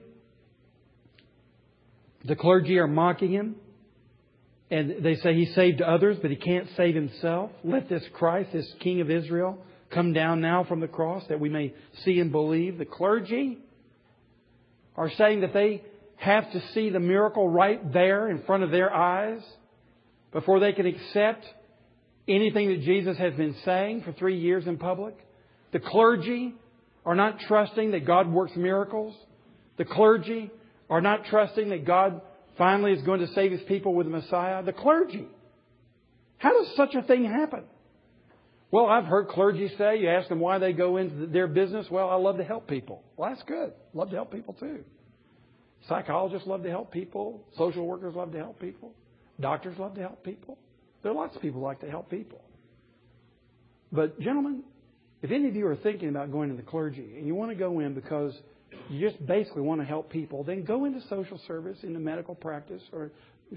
[2.26, 3.56] The clergy are mocking him.
[4.72, 7.52] And they say he saved others, but he can't save himself.
[7.64, 9.58] Let this Christ, this King of Israel,
[9.90, 11.74] come down now from the cross that we may
[12.04, 12.78] see and believe.
[12.78, 13.58] The clergy
[14.96, 15.84] are saying that they
[16.18, 19.42] have to see the miracle right there in front of their eyes
[20.32, 21.46] before they can accept
[22.28, 25.18] anything that Jesus has been saying for three years in public.
[25.72, 26.54] The clergy
[27.06, 29.16] are not trusting that God works miracles.
[29.78, 30.52] The clergy
[30.90, 32.22] are not trusting that God
[32.58, 34.64] finally is going to save his people with the Messiah.
[34.64, 35.28] The clergy.
[36.38, 37.64] How does such a thing happen?
[38.72, 41.88] Well, I've heard clergy say, you ask them why they go into their business.
[41.90, 43.04] Well, I love to help people.
[43.18, 43.74] Well, that's good.
[43.94, 44.84] Love to help people too.
[45.88, 47.44] Psychologists love to help people.
[47.58, 48.92] Social workers love to help people.
[49.40, 50.58] Doctors love to help people.
[51.02, 52.42] There are lots of people who like to help people.
[53.92, 54.64] But, gentlemen,
[55.22, 57.56] if any of you are thinking about going to the clergy and you want to
[57.56, 58.34] go in because
[58.90, 62.84] you just basically want to help people, then go into social service, into medical practice,
[62.94, 63.12] or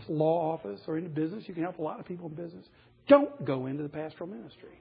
[0.09, 1.45] law office, or into business.
[1.47, 2.65] You can help a lot of people in business.
[3.09, 4.81] Don't go into the pastoral ministry.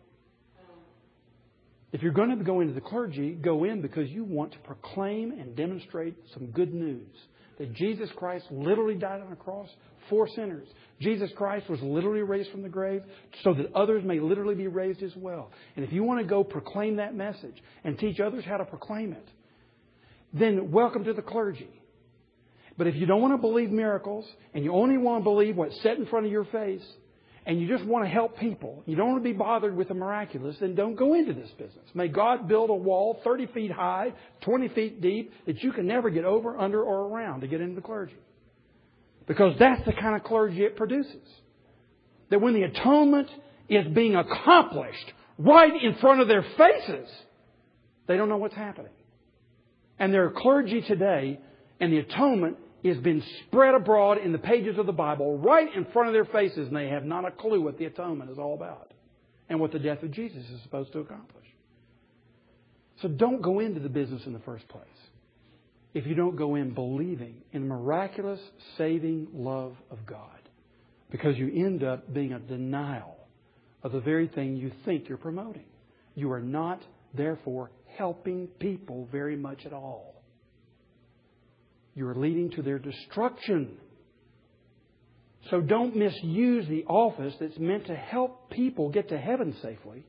[1.91, 5.31] If you're going to go into the clergy, go in because you want to proclaim
[5.31, 7.07] and demonstrate some good news
[7.57, 9.69] that Jesus Christ literally died on a cross
[10.09, 10.67] for sinners.
[10.99, 13.01] Jesus Christ was literally raised from the grave
[13.43, 15.51] so that others may literally be raised as well.
[15.75, 19.13] And if you want to go proclaim that message and teach others how to proclaim
[19.13, 19.27] it,
[20.33, 21.69] then welcome to the clergy.
[22.77, 25.79] But if you don't want to believe miracles and you only want to believe what's
[25.81, 26.83] set in front of your face,
[27.45, 29.93] and you just want to help people, you don't want to be bothered with the
[29.95, 31.85] miraculous, then don't go into this business.
[31.93, 36.09] May God build a wall 30 feet high, 20 feet deep, that you can never
[36.11, 38.15] get over, under, or around to get into the clergy.
[39.27, 41.27] Because that's the kind of clergy it produces.
[42.29, 43.29] That when the atonement
[43.69, 47.09] is being accomplished right in front of their faces,
[48.07, 48.91] they don't know what's happening.
[49.97, 51.39] And there are clergy today,
[51.79, 52.57] and the atonement
[52.89, 56.25] has been spread abroad in the pages of the Bible right in front of their
[56.25, 58.93] faces, and they have not a clue what the atonement is all about
[59.49, 61.45] and what the death of Jesus is supposed to accomplish.
[63.01, 64.85] So don't go into the business in the first place
[65.93, 68.39] if you don't go in believing in the miraculous
[68.77, 70.27] saving love of God.
[71.09, 73.17] Because you end up being a denial
[73.83, 75.65] of the very thing you think you're promoting.
[76.15, 76.81] You are not,
[77.13, 80.10] therefore, helping people very much at all
[81.95, 83.77] you are leading to their destruction.
[85.49, 90.05] So don't misuse the office that's meant to help people get to heaven safely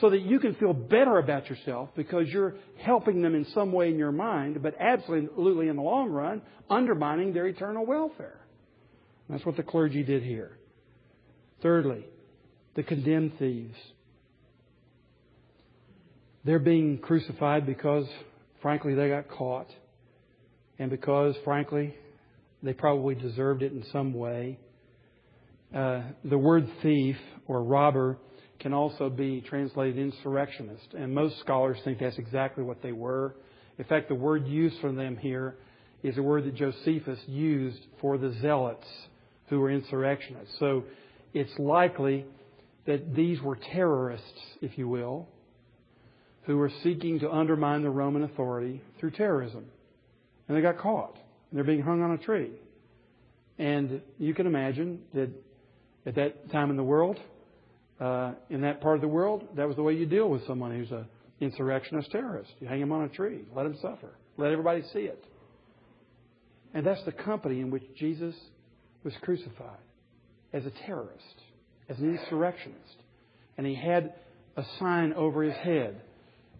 [0.00, 3.88] so that you can feel better about yourself because you're helping them in some way
[3.88, 8.40] in your mind, but absolutely in the long run, undermining their eternal welfare.
[9.28, 10.58] That's what the clergy did here.
[11.62, 12.04] Thirdly,
[12.74, 13.76] the condemned thieves.
[16.44, 18.06] They're being crucified because,
[18.60, 19.68] frankly, they got caught
[20.78, 21.94] and because, frankly,
[22.62, 24.58] they probably deserved it in some way.
[25.74, 27.16] Uh, the word thief
[27.46, 28.18] or robber
[28.60, 33.36] can also be translated insurrectionist, and most scholars think that's exactly what they were.
[33.78, 35.56] In fact, the word used for them here
[36.02, 38.86] is a word that Josephus used for the zealots
[39.48, 40.54] who were insurrectionists.
[40.58, 40.84] So
[41.32, 42.24] it's likely
[42.86, 45.28] that these were terrorists, if you will,
[46.44, 49.64] who were seeking to undermine the Roman authority through terrorism
[50.48, 51.14] and they got caught.
[51.50, 52.50] And they're being hung on a tree.
[53.58, 55.30] And you can imagine that
[56.06, 57.18] at that time in the world,
[58.00, 60.76] uh, in that part of the world, that was the way you deal with someone
[60.76, 61.06] who's an
[61.40, 62.50] insurrectionist terrorist.
[62.60, 65.24] You hang him on a tree, let him suffer, let everybody see it.
[66.74, 68.34] And that's the company in which Jesus
[69.04, 69.78] was crucified
[70.52, 71.40] as a terrorist,
[71.88, 72.96] as an insurrectionist.
[73.56, 74.14] And he had
[74.56, 76.00] a sign over his head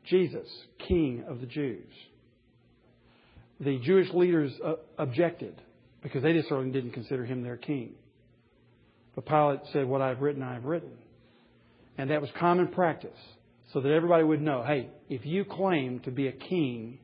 [0.05, 0.47] Jesus,
[0.87, 1.91] King of the Jews
[3.65, 5.61] the Jewish leaders uh, objected
[6.03, 7.93] because they just certainly didn't consider him their king.
[9.15, 10.93] But Pilate said, What I've written, I've written.
[11.97, 13.19] And that was common practice
[13.73, 16.99] so that everybody would know hey, if you claim to be a king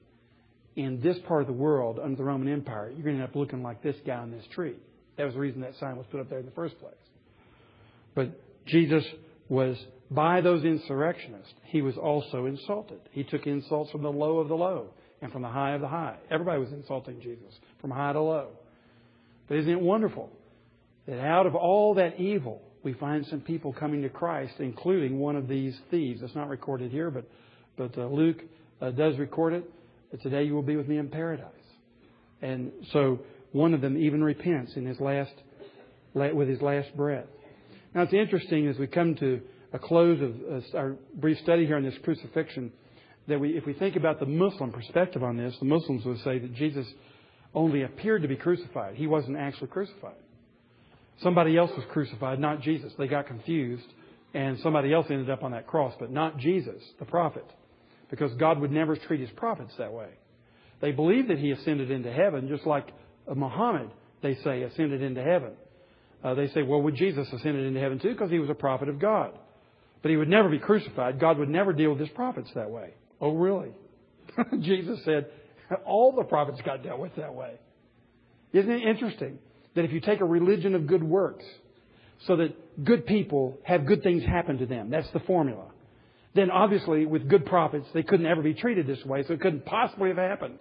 [0.77, 3.37] in this part of the world under the Roman Empire, you're going to end up
[3.37, 4.77] looking like this guy on this tree.
[5.17, 6.95] That was the reason that sign was put up there in the first place.
[8.15, 9.05] But Jesus
[9.49, 9.77] was
[10.11, 13.01] by those insurrectionists, he was also insulted.
[13.13, 14.89] He took insults from the low of the low
[15.23, 16.17] and from the high of the high.
[16.31, 18.49] Everybody was insulting Jesus from high to low.
[19.49, 20.31] But isn't it wonderful
[21.07, 25.37] that out of all that evil, we find some people coming to Christ, including one
[25.37, 26.23] of these thieves.
[26.23, 27.25] It's not recorded here, but,
[27.77, 28.43] but uh, Luke
[28.81, 30.23] uh, does record it.
[30.23, 31.47] Today you will be with me in paradise.
[32.43, 33.21] And so
[33.53, 35.33] one of them even repents in his last,
[36.15, 37.27] with his last breath.
[37.95, 39.41] Now it's interesting as we come to
[39.73, 42.73] a close of uh, our brief study here on this crucifixion
[43.31, 46.39] that we, if we think about the Muslim perspective on this, the Muslims would say
[46.39, 46.87] that Jesus
[47.55, 48.95] only appeared to be crucified.
[48.95, 50.15] He wasn't actually crucified.
[51.23, 52.93] Somebody else was crucified, not Jesus.
[52.99, 53.87] They got confused,
[54.33, 57.45] and somebody else ended up on that cross, but not Jesus, the prophet,
[58.11, 60.09] because God would never treat his prophets that way.
[60.81, 62.89] They believe that he ascended into heaven, just like
[63.35, 63.91] Muhammad,
[64.23, 65.53] they say, ascended into heaven.
[66.23, 68.13] Uh, they say, well, would Jesus ascended into heaven too?
[68.13, 69.33] Because he was a prophet of God.
[70.03, 71.21] But he would never be crucified.
[71.21, 72.95] God would never deal with his prophets that way.
[73.21, 73.71] Oh, really?
[74.61, 75.27] Jesus said,
[75.85, 77.55] all the prophets got dealt with that way.
[78.53, 79.39] Isn't it interesting
[79.75, 81.45] that if you take a religion of good works,
[82.27, 85.67] so that good people have good things happen to them, that's the formula,
[86.35, 89.65] then obviously with good prophets, they couldn't ever be treated this way, so it couldn't
[89.65, 90.59] possibly have happened.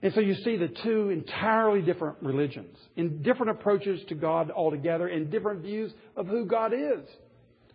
[0.00, 5.08] And so you see the two entirely different religions, in different approaches to God altogether,
[5.08, 7.04] and different views of who God is.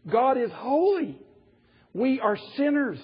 [0.09, 1.17] God is holy.
[1.93, 2.99] We are sinners.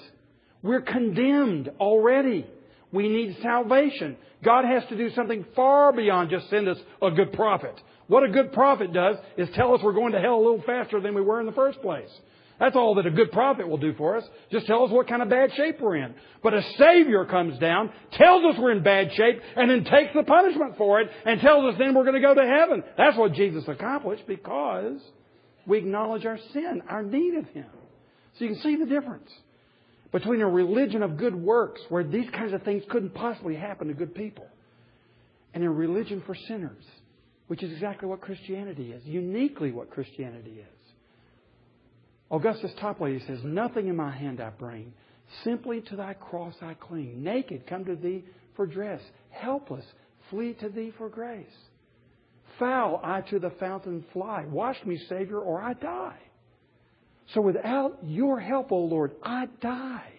[0.62, 2.45] We're condemned already.
[2.91, 4.18] We need salvation.
[4.43, 7.80] God has to do something far beyond just send us a good prophet.
[8.07, 10.99] What a good prophet does is tell us we're going to hell a little faster
[10.99, 12.10] than we were in the first place.
[12.60, 14.24] That's all that a good prophet will do for us.
[14.51, 16.14] Just tell us what kind of bad shape we're in.
[16.43, 20.24] But a Savior comes down, tells us we're in bad shape, and then takes the
[20.24, 22.84] punishment for it, and tells us then we're going to go to heaven.
[22.97, 24.99] That's what Jesus accomplished because
[25.66, 27.70] we acknowledge our sin, our need of Him.
[28.38, 29.30] So you can see the difference
[30.12, 33.93] between a religion of good works, where these kinds of things couldn't possibly happen to
[33.93, 34.47] good people,
[35.53, 36.84] and a religion for sinners,
[37.47, 40.80] which is exactly what Christianity is, uniquely what Christianity is.
[42.32, 44.93] Augustus Toplady says, Nothing in my hand I bring,
[45.43, 47.24] simply to thy cross I cling.
[47.24, 48.24] Naked, come to thee
[48.55, 49.01] for dress.
[49.32, 49.86] Helpless,
[50.30, 51.45] flee to thee for grace.
[52.60, 54.45] Foul, I to the fountain fly.
[54.45, 56.18] Wash me, Savior, or I die.
[57.34, 60.13] So without your help, O oh Lord, I die.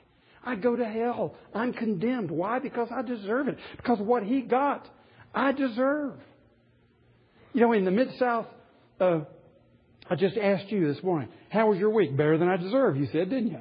[0.45, 1.35] I go to hell.
[1.55, 2.31] I'm condemned.
[2.31, 2.59] Why?
[2.61, 3.59] Because I deserve it.
[3.77, 4.89] Because what he got,
[5.35, 6.15] I deserve.
[7.53, 8.47] You know, in the Mid South,
[9.01, 9.21] uh,
[10.09, 12.17] I just asked you this morning, how was your week?
[12.17, 13.61] Better than I deserve, you said, didn't you?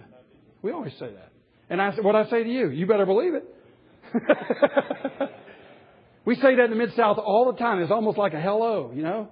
[0.62, 1.32] We always say that.
[1.70, 2.70] And I said, what I say to you?
[2.70, 3.44] You better believe it.
[6.26, 7.82] we say that in the Mid South all the time.
[7.82, 9.30] It's almost like a hello, you know?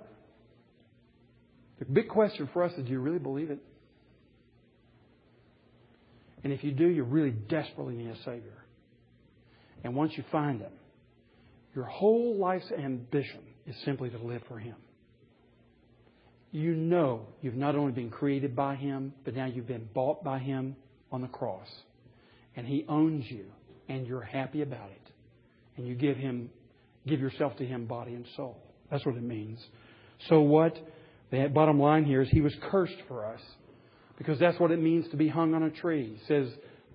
[1.80, 3.60] The big question for us is do you really believe it?
[6.44, 8.64] And if you do, you really desperately need a Savior.
[9.84, 10.72] And once you find Him,
[11.76, 14.76] your whole life's ambition is simply to live for Him.
[16.52, 20.40] You know you've not only been created by Him, but now you've been bought by
[20.40, 20.76] Him
[21.12, 21.68] on the cross.
[22.56, 23.46] And He owns you,
[23.90, 25.12] and you're happy about it.
[25.76, 26.50] And you give Him,
[27.06, 28.58] give yourself to Him, body and soul.
[28.90, 29.60] That's what it means.
[30.30, 30.78] So what?
[31.30, 33.42] The bottom line here is He was cursed for us
[34.18, 36.20] because that's what it means to be hung on a tree.
[36.28, 36.48] Says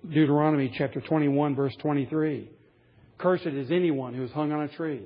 [0.07, 2.49] Deuteronomy chapter 21 verse 23.
[3.17, 5.03] Cursed is anyone who is hung on a tree.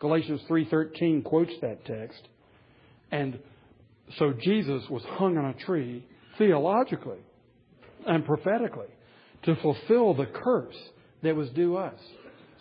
[0.00, 2.28] Galatians 3:13 quotes that text.
[3.12, 3.38] And
[4.18, 6.04] so Jesus was hung on a tree
[6.38, 7.20] theologically
[8.06, 8.88] and prophetically
[9.42, 10.76] to fulfill the curse
[11.22, 11.98] that was due us.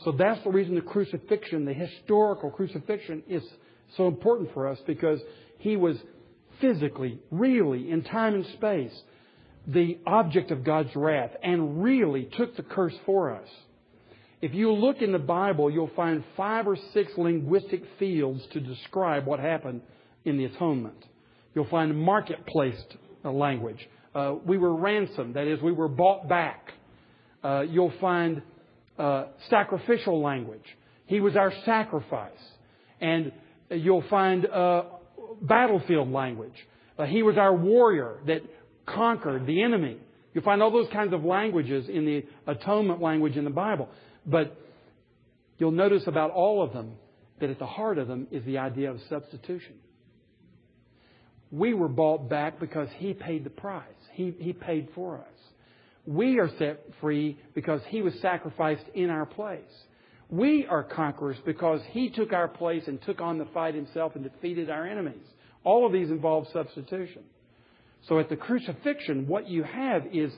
[0.03, 3.43] So that's the reason the crucifixion, the historical crucifixion is
[3.97, 5.19] so important for us because
[5.57, 5.97] he was
[6.61, 8.93] physically, really, in time and space,
[9.67, 13.47] the object of God's wrath and really took the curse for us.
[14.41, 19.25] If you look in the Bible, you'll find five or six linguistic fields to describe
[19.25, 19.81] what happened
[20.23, 21.05] in the atonement.
[21.53, 22.81] You'll find marketplace
[23.23, 23.85] language.
[24.15, 26.71] Uh, we were ransomed, that is, we were bought back.
[27.43, 28.41] Uh, you'll find
[28.97, 30.65] uh, sacrificial language.
[31.05, 32.31] He was our sacrifice.
[33.01, 33.31] And
[33.69, 34.83] you'll find uh,
[35.41, 36.53] battlefield language.
[36.97, 38.41] Uh, he was our warrior that
[38.85, 39.97] conquered the enemy.
[40.33, 43.89] You'll find all those kinds of languages in the atonement language in the Bible.
[44.25, 44.55] But
[45.57, 46.93] you'll notice about all of them
[47.39, 49.75] that at the heart of them is the idea of substitution.
[51.51, 53.83] We were bought back because He paid the price.
[54.13, 55.25] He, he paid for us.
[56.05, 59.61] We are set free because He was sacrificed in our place.
[60.29, 64.23] We are conquerors because He took our place and took on the fight Himself and
[64.23, 65.25] defeated our enemies.
[65.63, 67.23] All of these involve substitution.
[68.07, 70.31] So at the crucifixion, what you have is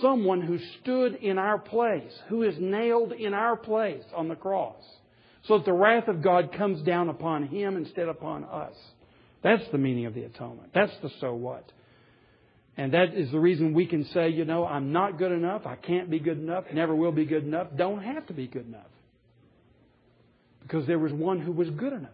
[0.00, 4.82] someone who stood in our place, who is nailed in our place on the cross,
[5.44, 8.74] so that the wrath of God comes down upon him instead upon us.
[9.42, 10.70] That's the meaning of the atonement.
[10.74, 11.70] That's the so what.
[12.76, 15.76] And that is the reason we can say, you know, I'm not good enough, I
[15.76, 18.86] can't be good enough, never will be good enough, don't have to be good enough.
[20.64, 22.10] Because there was one who was good enough,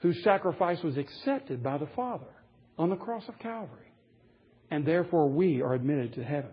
[0.00, 2.26] whose sacrifice was accepted by the Father
[2.76, 3.88] on the cross of Calvary
[4.70, 6.50] and therefore we are admitted to heaven.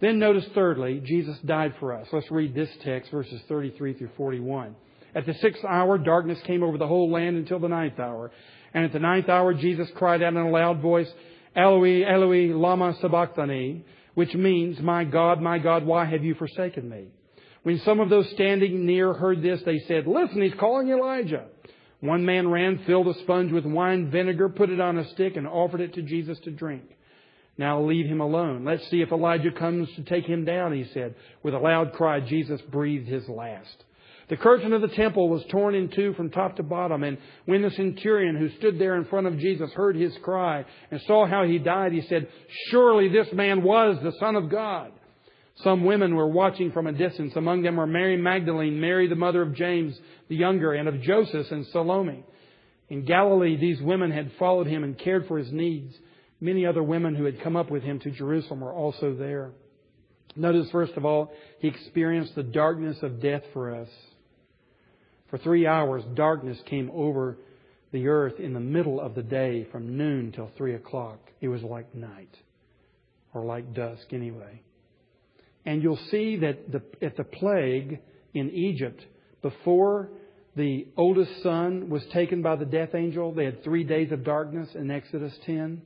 [0.00, 2.06] Then notice thirdly, Jesus died for us.
[2.12, 4.74] Let's read this text, verses 33 through 41.
[5.14, 8.30] At the sixth hour, darkness came over the whole land until the ninth hour.
[8.74, 11.10] And at the ninth hour, Jesus cried out in a loud voice,
[11.54, 13.84] Eloi, Eloi, lama sabachthani,
[14.14, 17.06] which means, My God, my God, why have you forsaken me?
[17.64, 21.46] When some of those standing near heard this, they said, Listen, he's calling Elijah.
[22.00, 25.46] One man ran, filled a sponge with wine vinegar, put it on a stick, and
[25.46, 26.82] offered it to Jesus to drink.
[27.56, 28.66] Now leave him alone.
[28.66, 31.14] Let's see if Elijah comes to take him down, he said.
[31.42, 33.84] With a loud cry, Jesus breathed his last.
[34.28, 37.62] The curtain of the temple was torn in two from top to bottom, and when
[37.62, 41.44] the centurion who stood there in front of Jesus heard his cry and saw how
[41.44, 42.28] he died, he said,
[42.68, 44.92] Surely this man was the Son of God.
[45.62, 47.34] Some women were watching from a distance.
[47.36, 49.98] Among them were Mary Magdalene, Mary the mother of James
[50.28, 52.24] the younger, and of Joseph and Salome.
[52.88, 55.94] In Galilee, these women had followed him and cared for his needs.
[56.40, 59.52] Many other women who had come up with him to Jerusalem were also there.
[60.36, 63.88] Notice, first of all, he experienced the darkness of death for us.
[65.30, 67.38] For three hours, darkness came over
[67.92, 71.20] the earth in the middle of the day from noon till three o'clock.
[71.40, 72.34] It was like night,
[73.32, 74.62] or like dusk anyway.
[75.66, 78.00] And you'll see that the, at the plague
[78.34, 79.00] in Egypt,
[79.42, 80.10] before
[80.56, 84.68] the oldest son was taken by the death angel, they had three days of darkness
[84.74, 85.82] in Exodus 10.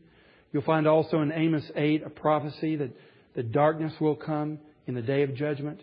[0.52, 2.90] You'll find also in Amos 8 a prophecy that
[3.34, 5.80] the darkness will come in the day of judgment.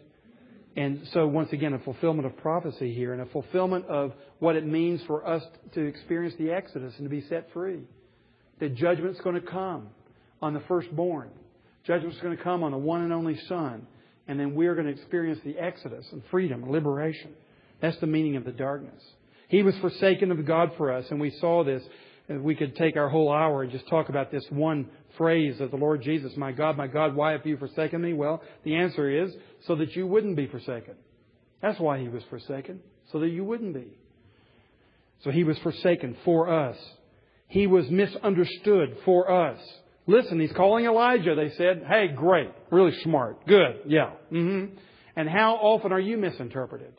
[0.75, 4.65] And so, once again, a fulfillment of prophecy here and a fulfillment of what it
[4.65, 5.41] means for us
[5.73, 7.79] to experience the Exodus and to be set free.
[8.59, 9.87] That judgment's going to come
[10.41, 11.29] on the firstborn.
[11.85, 13.87] Judgment's going to come on the one and only Son.
[14.27, 17.31] And then we're going to experience the Exodus and freedom and liberation.
[17.81, 19.01] That's the meaning of the darkness.
[19.47, 21.83] He was forsaken of God for us, and we saw this
[22.27, 25.77] we could take our whole hour and just talk about this one phrase of the
[25.77, 28.13] Lord Jesus, My God, my God, why have you forsaken me?
[28.13, 29.31] Well, the answer is
[29.67, 30.95] so that you wouldn't be forsaken.
[31.61, 32.79] That's why he was forsaken,
[33.11, 33.97] so that you wouldn't be.
[35.23, 36.77] So he was forsaken for us.
[37.47, 39.59] He was misunderstood for us.
[40.07, 41.35] Listen, he's calling Elijah.
[41.35, 44.11] They said, Hey, great, really smart, good, yeah.
[44.31, 44.75] Mm-hmm.
[45.15, 46.93] And how often are you misinterpreted?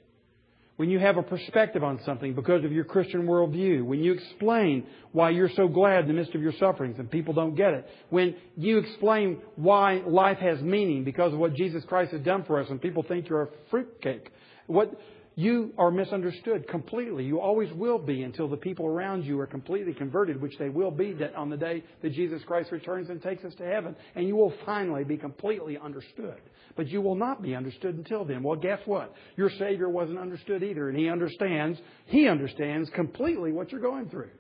[0.77, 4.87] when you have a perspective on something because of your Christian worldview, when you explain
[5.13, 7.89] why you're so glad in the midst of your sufferings and people don't get it,
[8.11, 12.61] when you explain why life has meaning because of what Jesus Christ has done for
[12.61, 14.31] us and people think you're a fruitcake,
[14.67, 14.93] what,
[15.39, 17.23] you are misunderstood completely.
[17.25, 20.91] You always will be until the people around you are completely converted, which they will
[20.91, 23.95] be on the day that Jesus Christ returns and takes us to heaven.
[24.15, 26.41] And you will finally be completely understood.
[26.75, 28.43] But you will not be understood until then.
[28.43, 29.13] Well, guess what?
[29.37, 34.31] Your Savior wasn't understood either, and He understands, He understands completely what you're going through.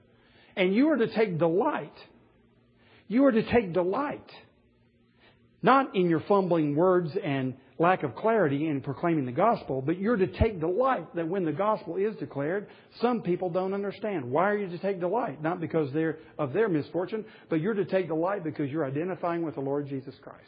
[0.56, 1.96] And you are to take delight.
[3.06, 4.30] You are to take delight.
[5.60, 10.16] Not in your fumbling words and lack of clarity in proclaiming the gospel, but you're
[10.16, 12.68] to take delight that when the gospel is declared,
[13.00, 14.24] some people don't understand.
[14.30, 15.42] Why are you to take delight?
[15.42, 19.56] Not because they're of their misfortune, but you're to take delight because you're identifying with
[19.56, 20.42] the Lord Jesus Christ.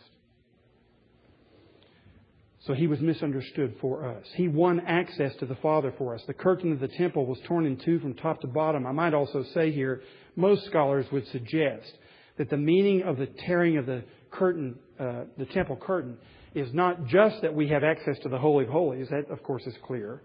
[2.60, 4.26] So he was misunderstood for us.
[4.34, 6.22] He won access to the Father for us.
[6.26, 8.86] The curtain of the temple was torn in two from top to bottom.
[8.86, 10.02] I might also say here,
[10.36, 11.90] most scholars would suggest
[12.36, 16.18] that the meaning of the tearing of the curtain, uh, the temple curtain,
[16.58, 19.66] is not just that we have access to the Holy of Holies, that of course
[19.66, 20.22] is clear,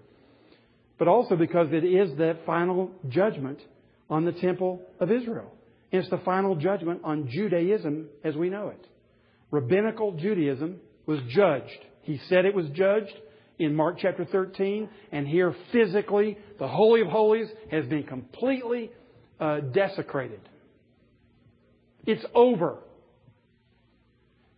[0.98, 3.60] but also because it is that final judgment
[4.10, 5.52] on the temple of Israel.
[5.92, 8.88] And It's the final judgment on Judaism as we know it.
[9.52, 11.86] Rabbinical Judaism was judged.
[12.02, 13.14] He said it was judged
[13.60, 18.92] in Mark chapter 13, and here physically, the Holy of Holies has been completely
[19.40, 20.42] uh, desecrated.
[22.06, 22.78] It's over.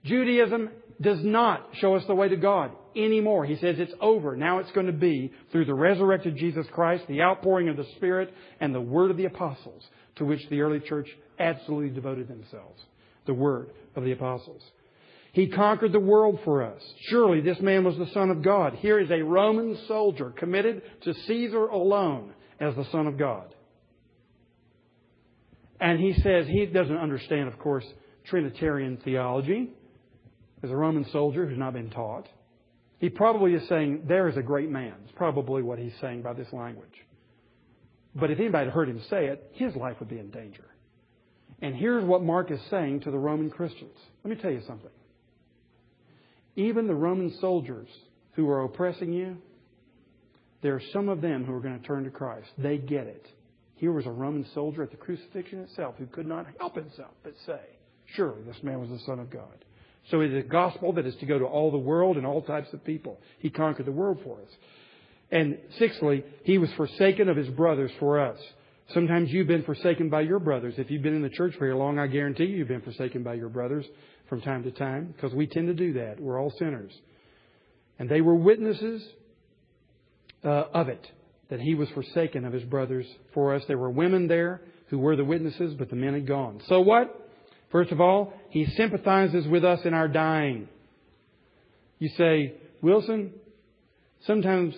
[0.04, 0.70] Judaism
[1.02, 3.46] does not show us the way to God anymore.
[3.46, 4.36] He says it's over.
[4.36, 8.34] Now it's going to be through the resurrected Jesus Christ, the outpouring of the Spirit,
[8.60, 9.84] and the word of the apostles,
[10.16, 12.82] to which the early church absolutely devoted themselves.
[13.26, 14.62] The word of the apostles.
[15.34, 16.82] He conquered the world for us.
[17.10, 18.76] Surely this man was the Son of God.
[18.76, 23.54] Here is a Roman soldier committed to Caesar alone as the Son of God.
[25.82, 27.86] And he says he doesn't understand, of course,
[28.28, 29.72] Trinitarian theology
[30.66, 32.28] as a Roman soldier who's not been taught.
[32.98, 34.94] He probably is saying, There is a great man.
[35.04, 36.90] It's probably what he's saying by this language.
[38.16, 40.66] But if anybody had heard him say it, his life would be in danger.
[41.62, 43.98] And here's what Mark is saying to the Roman Christians.
[44.24, 44.90] Let me tell you something.
[46.56, 47.90] Even the Roman soldiers
[48.34, 49.38] who are oppressing you,
[50.62, 52.48] there are some of them who are going to turn to Christ.
[52.58, 53.26] They get it.
[53.76, 57.34] Here was a Roman soldier at the crucifixion itself who could not help himself but
[57.46, 57.60] say,
[58.16, 59.65] Surely this man was the Son of God.
[60.12, 62.42] So it is a gospel that is to go to all the world and all
[62.42, 63.20] types of people.
[63.40, 64.50] He conquered the world for us.
[65.32, 68.38] And sixthly, he was forsaken of his brothers for us.
[68.94, 70.76] Sometimes you've been forsaken by your brothers.
[70.78, 73.34] If you've been in the church very long, I guarantee you you've been forsaken by
[73.34, 73.86] your brothers
[74.30, 76.20] from time to time because we tend to do that.
[76.20, 76.92] We're all sinners.
[77.98, 79.04] And they were witnesses
[80.44, 81.04] uh, of it,
[81.50, 83.64] that he was forsaken of his brothers for us.
[83.68, 86.62] There were women there who were the witnesses, but the men had gone.
[86.68, 87.25] So what?
[87.76, 90.70] First of all, he sympathizes with us in our dying.
[92.00, 93.34] You say, Wilson,
[94.26, 94.74] sometimes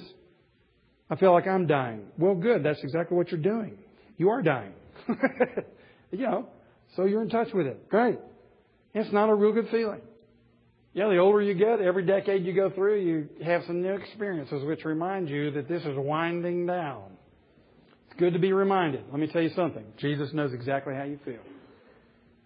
[1.08, 2.08] I feel like I'm dying.
[2.18, 2.64] Well, good.
[2.64, 3.78] That's exactly what you're doing.
[4.18, 4.72] You are dying.
[6.12, 6.48] you know,
[6.96, 7.88] so you're in touch with it.
[7.88, 8.18] Great.
[8.96, 10.02] It's not a real good feeling.
[10.96, 14.64] Yeah, the older you get, every decade you go through, you have some new experiences
[14.66, 17.04] which remind you that this is winding down.
[18.10, 19.04] It's good to be reminded.
[19.12, 19.86] Let me tell you something.
[20.00, 21.42] Jesus knows exactly how you feel.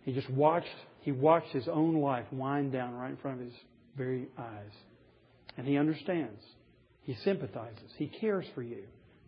[0.04, 0.68] He just watched,
[1.02, 3.56] he watched his own life wind down right in front of his
[3.97, 4.72] very eyes.
[5.58, 6.41] And he understands.
[7.04, 7.91] He sympathizes.
[7.97, 8.84] He cares for you.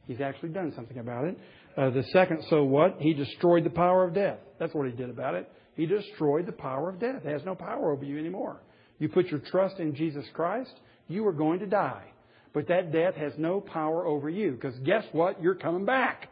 [0.07, 1.38] He's actually done something about it.
[1.78, 2.97] Uh, the second, so what?
[2.99, 4.39] He destroyed the power of death.
[4.59, 5.49] That's what he did about it.
[5.76, 7.26] He destroyed the power of death.
[7.26, 8.61] It has no power over you anymore.
[8.99, 10.74] You put your trust in Jesus Christ,
[11.07, 12.05] you are going to die.
[12.53, 15.41] But that death has no power over you because guess what?
[15.41, 16.30] You're coming back.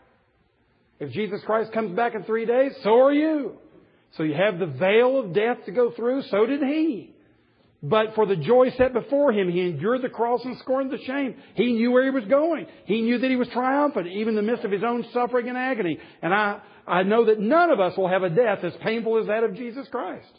[1.00, 3.58] If Jesus Christ comes back in three days, so are you.
[4.18, 6.24] So you have the veil of death to go through.
[6.24, 7.16] So did he.
[7.84, 11.36] But for the joy set before him, he endured the cross and scorned the shame.
[11.56, 12.68] He knew where he was going.
[12.86, 15.58] He knew that he was triumphant, even in the midst of his own suffering and
[15.58, 15.98] agony.
[16.22, 19.28] And I, I know that none of us will have a death as painful as
[19.28, 20.32] that of Jesus Christ.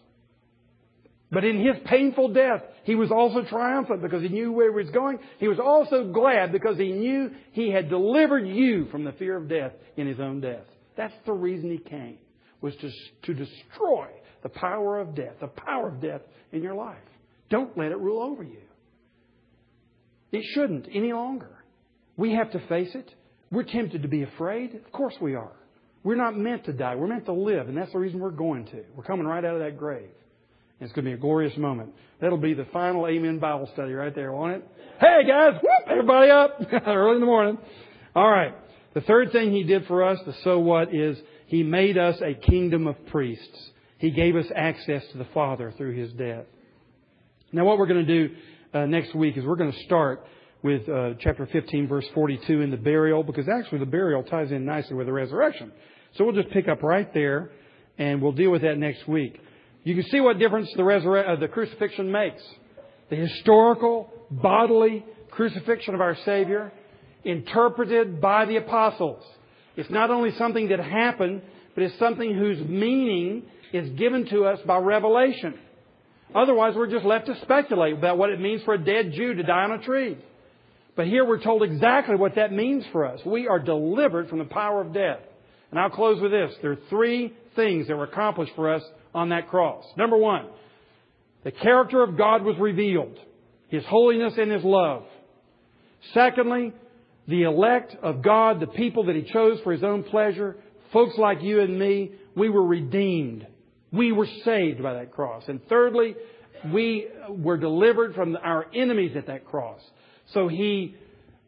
[1.32, 4.92] But in his painful death, he was also triumphant because he knew where he was
[4.92, 5.18] going.
[5.38, 9.48] He was also glad because he knew he had delivered you from the fear of
[9.48, 10.66] death in his own death.
[10.96, 12.18] That's the reason he came
[12.62, 12.90] was to,
[13.24, 14.06] to destroy
[14.42, 16.96] the power of death, the power of death in your life.
[17.50, 18.62] Don't let it rule over you.
[20.30, 21.50] It shouldn't any longer.
[22.16, 23.14] We have to face it.
[23.50, 24.74] We're tempted to be afraid.
[24.74, 25.52] Of course we are.
[26.04, 26.96] We're not meant to die.
[26.96, 28.82] We're meant to live, and that's the reason we're going to.
[28.96, 30.08] We're coming right out of that grave.
[30.80, 31.92] And it's going to be a glorious moment.
[32.20, 34.68] That'll be the final Amen Bible study right there, won't it?
[34.98, 37.58] Hey guys, whoop, everybody up early in the morning.
[38.16, 38.54] All right.
[38.94, 41.16] The third thing he did for us, the so what, is
[41.52, 43.70] he made us a kingdom of priests.
[43.98, 46.46] He gave us access to the Father through His death.
[47.52, 48.34] Now, what we're going to do
[48.72, 50.24] uh, next week is we're going to start
[50.62, 54.64] with uh, chapter 15, verse 42 in the burial, because actually the burial ties in
[54.64, 55.70] nicely with the resurrection.
[56.16, 57.50] So we'll just pick up right there,
[57.98, 59.38] and we'll deal with that next week.
[59.84, 62.42] You can see what difference the, resurre- uh, the crucifixion makes.
[63.10, 66.72] The historical, bodily crucifixion of our Savior,
[67.24, 69.22] interpreted by the apostles.
[69.76, 71.42] It's not only something that happened,
[71.74, 75.54] but it's something whose meaning is given to us by revelation.
[76.34, 79.42] Otherwise, we're just left to speculate about what it means for a dead Jew to
[79.42, 80.18] die on a tree.
[80.94, 83.20] But here we're told exactly what that means for us.
[83.24, 85.20] We are delivered from the power of death.
[85.70, 86.54] And I'll close with this.
[86.60, 88.82] There are three things that were accomplished for us
[89.14, 89.84] on that cross.
[89.96, 90.48] Number one,
[91.44, 93.18] the character of God was revealed.
[93.68, 95.04] His holiness and His love.
[96.12, 96.74] Secondly,
[97.26, 100.56] the elect of God, the people that He chose for His own pleasure,
[100.92, 103.46] folks like you and me, we were redeemed.
[103.92, 105.44] We were saved by that cross.
[105.48, 106.16] And thirdly,
[106.72, 109.80] we were delivered from our enemies at that cross.
[110.32, 110.96] So He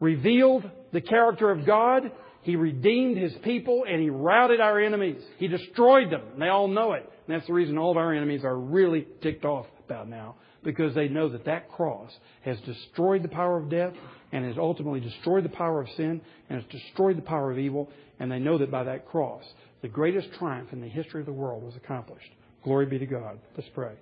[0.00, 2.12] revealed the character of God,
[2.42, 5.22] He redeemed His people, and He routed our enemies.
[5.38, 6.22] He destroyed them.
[6.34, 7.10] And they all know it.
[7.26, 10.94] And that's the reason all of our enemies are really ticked off about now because
[10.94, 12.10] they know that that cross
[12.42, 13.92] has destroyed the power of death
[14.34, 16.20] and has ultimately destroyed the power of sin
[16.50, 17.88] and has destroyed the power of evil.
[18.18, 19.44] And they know that by that cross,
[19.80, 22.28] the greatest triumph in the history of the world was accomplished.
[22.64, 23.38] Glory be to God.
[23.56, 23.92] Let's pray.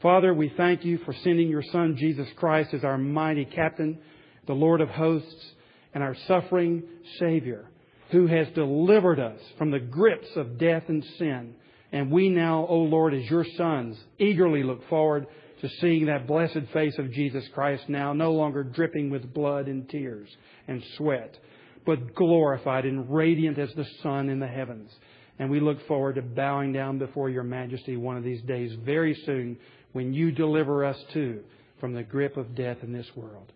[0.00, 3.98] Father, we thank you for sending your Son, Jesus Christ, as our mighty captain,
[4.46, 5.52] the Lord of hosts,
[5.92, 6.84] and our suffering
[7.18, 7.64] Savior,
[8.12, 11.54] who has delivered us from the grips of death and sin.
[11.90, 15.26] And we now, O Lord, as your sons, eagerly look forward
[15.66, 19.88] to seeing that blessed face of Jesus Christ now no longer dripping with blood and
[19.88, 20.28] tears
[20.68, 21.36] and sweat,
[21.84, 24.90] but glorified and radiant as the sun in the heavens.
[25.38, 29.14] And we look forward to bowing down before your majesty one of these days very
[29.26, 29.58] soon
[29.92, 31.42] when you deliver us too
[31.80, 33.52] from the grip of death in this world.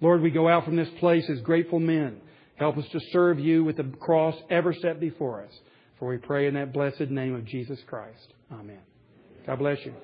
[0.00, 2.20] Lord, we go out from this place as grateful men.
[2.56, 5.52] Help us to serve you with the cross ever set before us.
[5.98, 8.34] For we pray in that blessed name of Jesus Christ.
[8.50, 8.80] Amen.
[9.46, 9.94] God bless you.